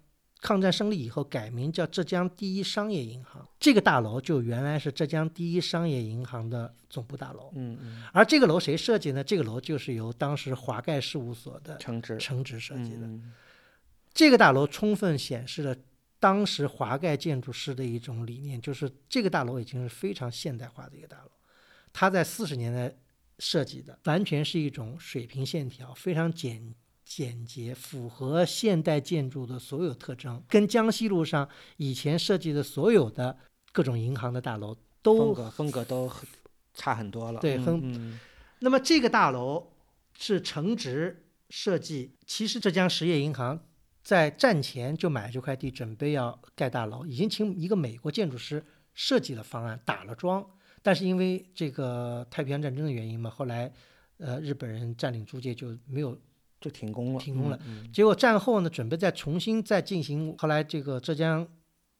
[0.41, 3.47] 抗战胜利以后改名叫浙江第一商业银行。
[3.59, 7.51] 这个大楼就原来是浙江第一商业银行的总部大楼。
[7.55, 9.23] 嗯嗯，而这个楼谁设计呢？
[9.23, 13.05] 这个楼就是由当时华盖事务所的承职承职设计的。
[13.05, 13.33] 嗯
[14.11, 15.75] 这个大楼充分显示了
[16.19, 21.31] 当时华盖建筑师的一种理念，就是这个大楼已经是非常现代化的一个大楼。
[21.93, 22.93] 它在四十年代
[23.37, 26.73] 设计的，完全是一种水平线条，非常简
[27.09, 33.35] 简洁，符合现代建筑的所有特征，跟江西路上以前设计的所有的
[33.71, 36.29] 各种银行的大楼风都格风格都很
[36.75, 37.39] 差很多了。
[37.39, 38.19] 嗯对很嗯
[38.59, 39.71] 那么这个大楼
[40.15, 43.59] 是承职设计，其实浙江实业银行
[44.03, 50.47] 在战前就买了这块地，准备要盖大楼，已经请一个美国建筑师设计了方案，打了桩，
[50.83, 53.73] 但是因为这个太平洋战争的原因嘛，后来
[54.17, 56.15] 呃日本人占领租界就没有
[56.59, 57.59] 就停工了，停工了
[57.93, 60.35] 结果战后呢，准备再重新再进行。
[60.37, 61.47] 后来这个浙江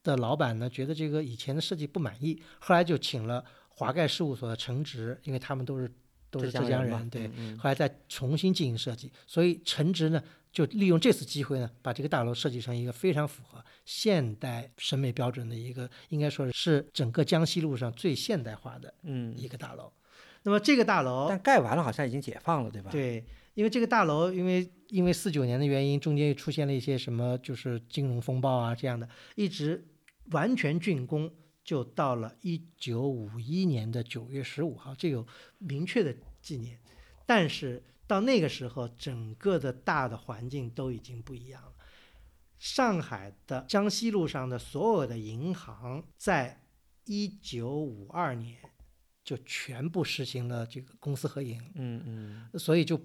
[0.02, 5.90] 的老板呢，觉得这个以前的设计不满意，后来就请了华盖事务所的陈植，因为他们都是
[6.30, 7.26] 都是浙江嘛人，对。
[7.26, 19.92] 嗯嗯后来再重新进行设计，所以陈植呢就利用这次机会呢，把这个大楼设计成一个非常符合现代审美标准的一个，应该说是整个江西路上最现代化的嗯，一个大楼。
[20.42, 23.22] 那么这个大楼但盖完了好像已经解放了，对吧？，对，
[23.60, 29.06] 因为这个大楼，因为因为四九年的原因，中间又出现了一些什么，就是金融风暴啊这样的，
[29.36, 29.86] 一直
[30.30, 31.30] 完全竣工，
[31.62, 35.26] 就到了一九五一年的九月十五号，这有
[35.58, 36.80] 明确的纪念。
[37.26, 41.72] 但是到那个时候，整个的大的环境都已经不一样了。
[42.58, 46.64] 上海的江西路上的所有的银行，在
[47.04, 48.58] 一九五二年
[49.22, 51.60] 就全部实行了这个公私合营。
[51.74, 52.98] 嗯嗯，所以就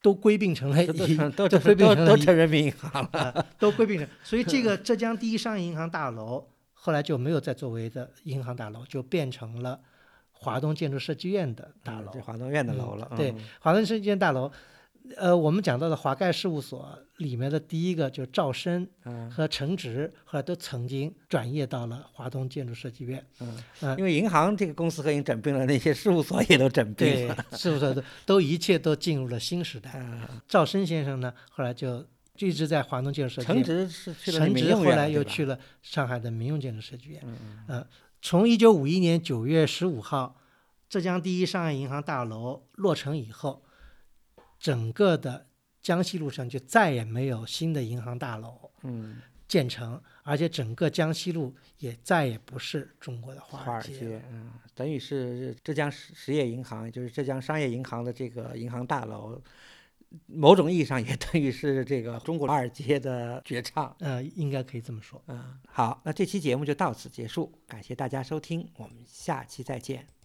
[0.00, 3.20] 都归并成了都都都成都归并成了都成人民银行了。
[3.20, 4.08] 啊，都归并成。
[4.22, 9.80] 所以这个 浙江第一商业银行大楼后来就没有再作为的银行大楼，就变成了
[10.30, 12.12] 华东建筑设计院的大楼。
[12.22, 13.10] 华东院的嗯楼了。
[13.16, 14.50] 对嗯，华东设计院大楼，
[15.16, 23.24] 呃，我们讲到的华盖事务所里面的第一个就是赵深嗯和陈植，后来都曾经转业到了华东建筑设计院。
[23.40, 29.92] 嗯嗯因为银行这个公司已经整并了，那些事务所也都整并了对了。，事务所都都一切都进入了新时代。
[29.96, 32.04] 嗯，赵深先生呢，后来就
[32.36, 33.64] 就一直在华东建筑设计院。
[33.64, 37.20] 陈植是去了那陈植民用院后来又去了上海的民用建筑设计院。
[37.24, 37.86] 嗯嗯呃，
[38.20, 40.36] 从一九五一年九月十五号，
[40.88, 43.62] 浙江第一商业银行大楼落成以后，
[44.58, 45.46] 整个的
[45.80, 53.82] 江西路上就再也没有新的银行大楼嗯，建成，而且整个江西路也再也不是中国的华华尔。
[53.82, 59.40] 街，嗯，等于是浙江实实业银行，就是浙江商业银行的这个银行大楼，
[60.26, 63.94] 某种意义上也等于是这个中国华尔街的绝唱。
[64.00, 65.22] 呃，应该可以这么说。
[65.28, 70.08] 嗯，好，那这期节目就到此结束，感谢大家收听，我们下期再见。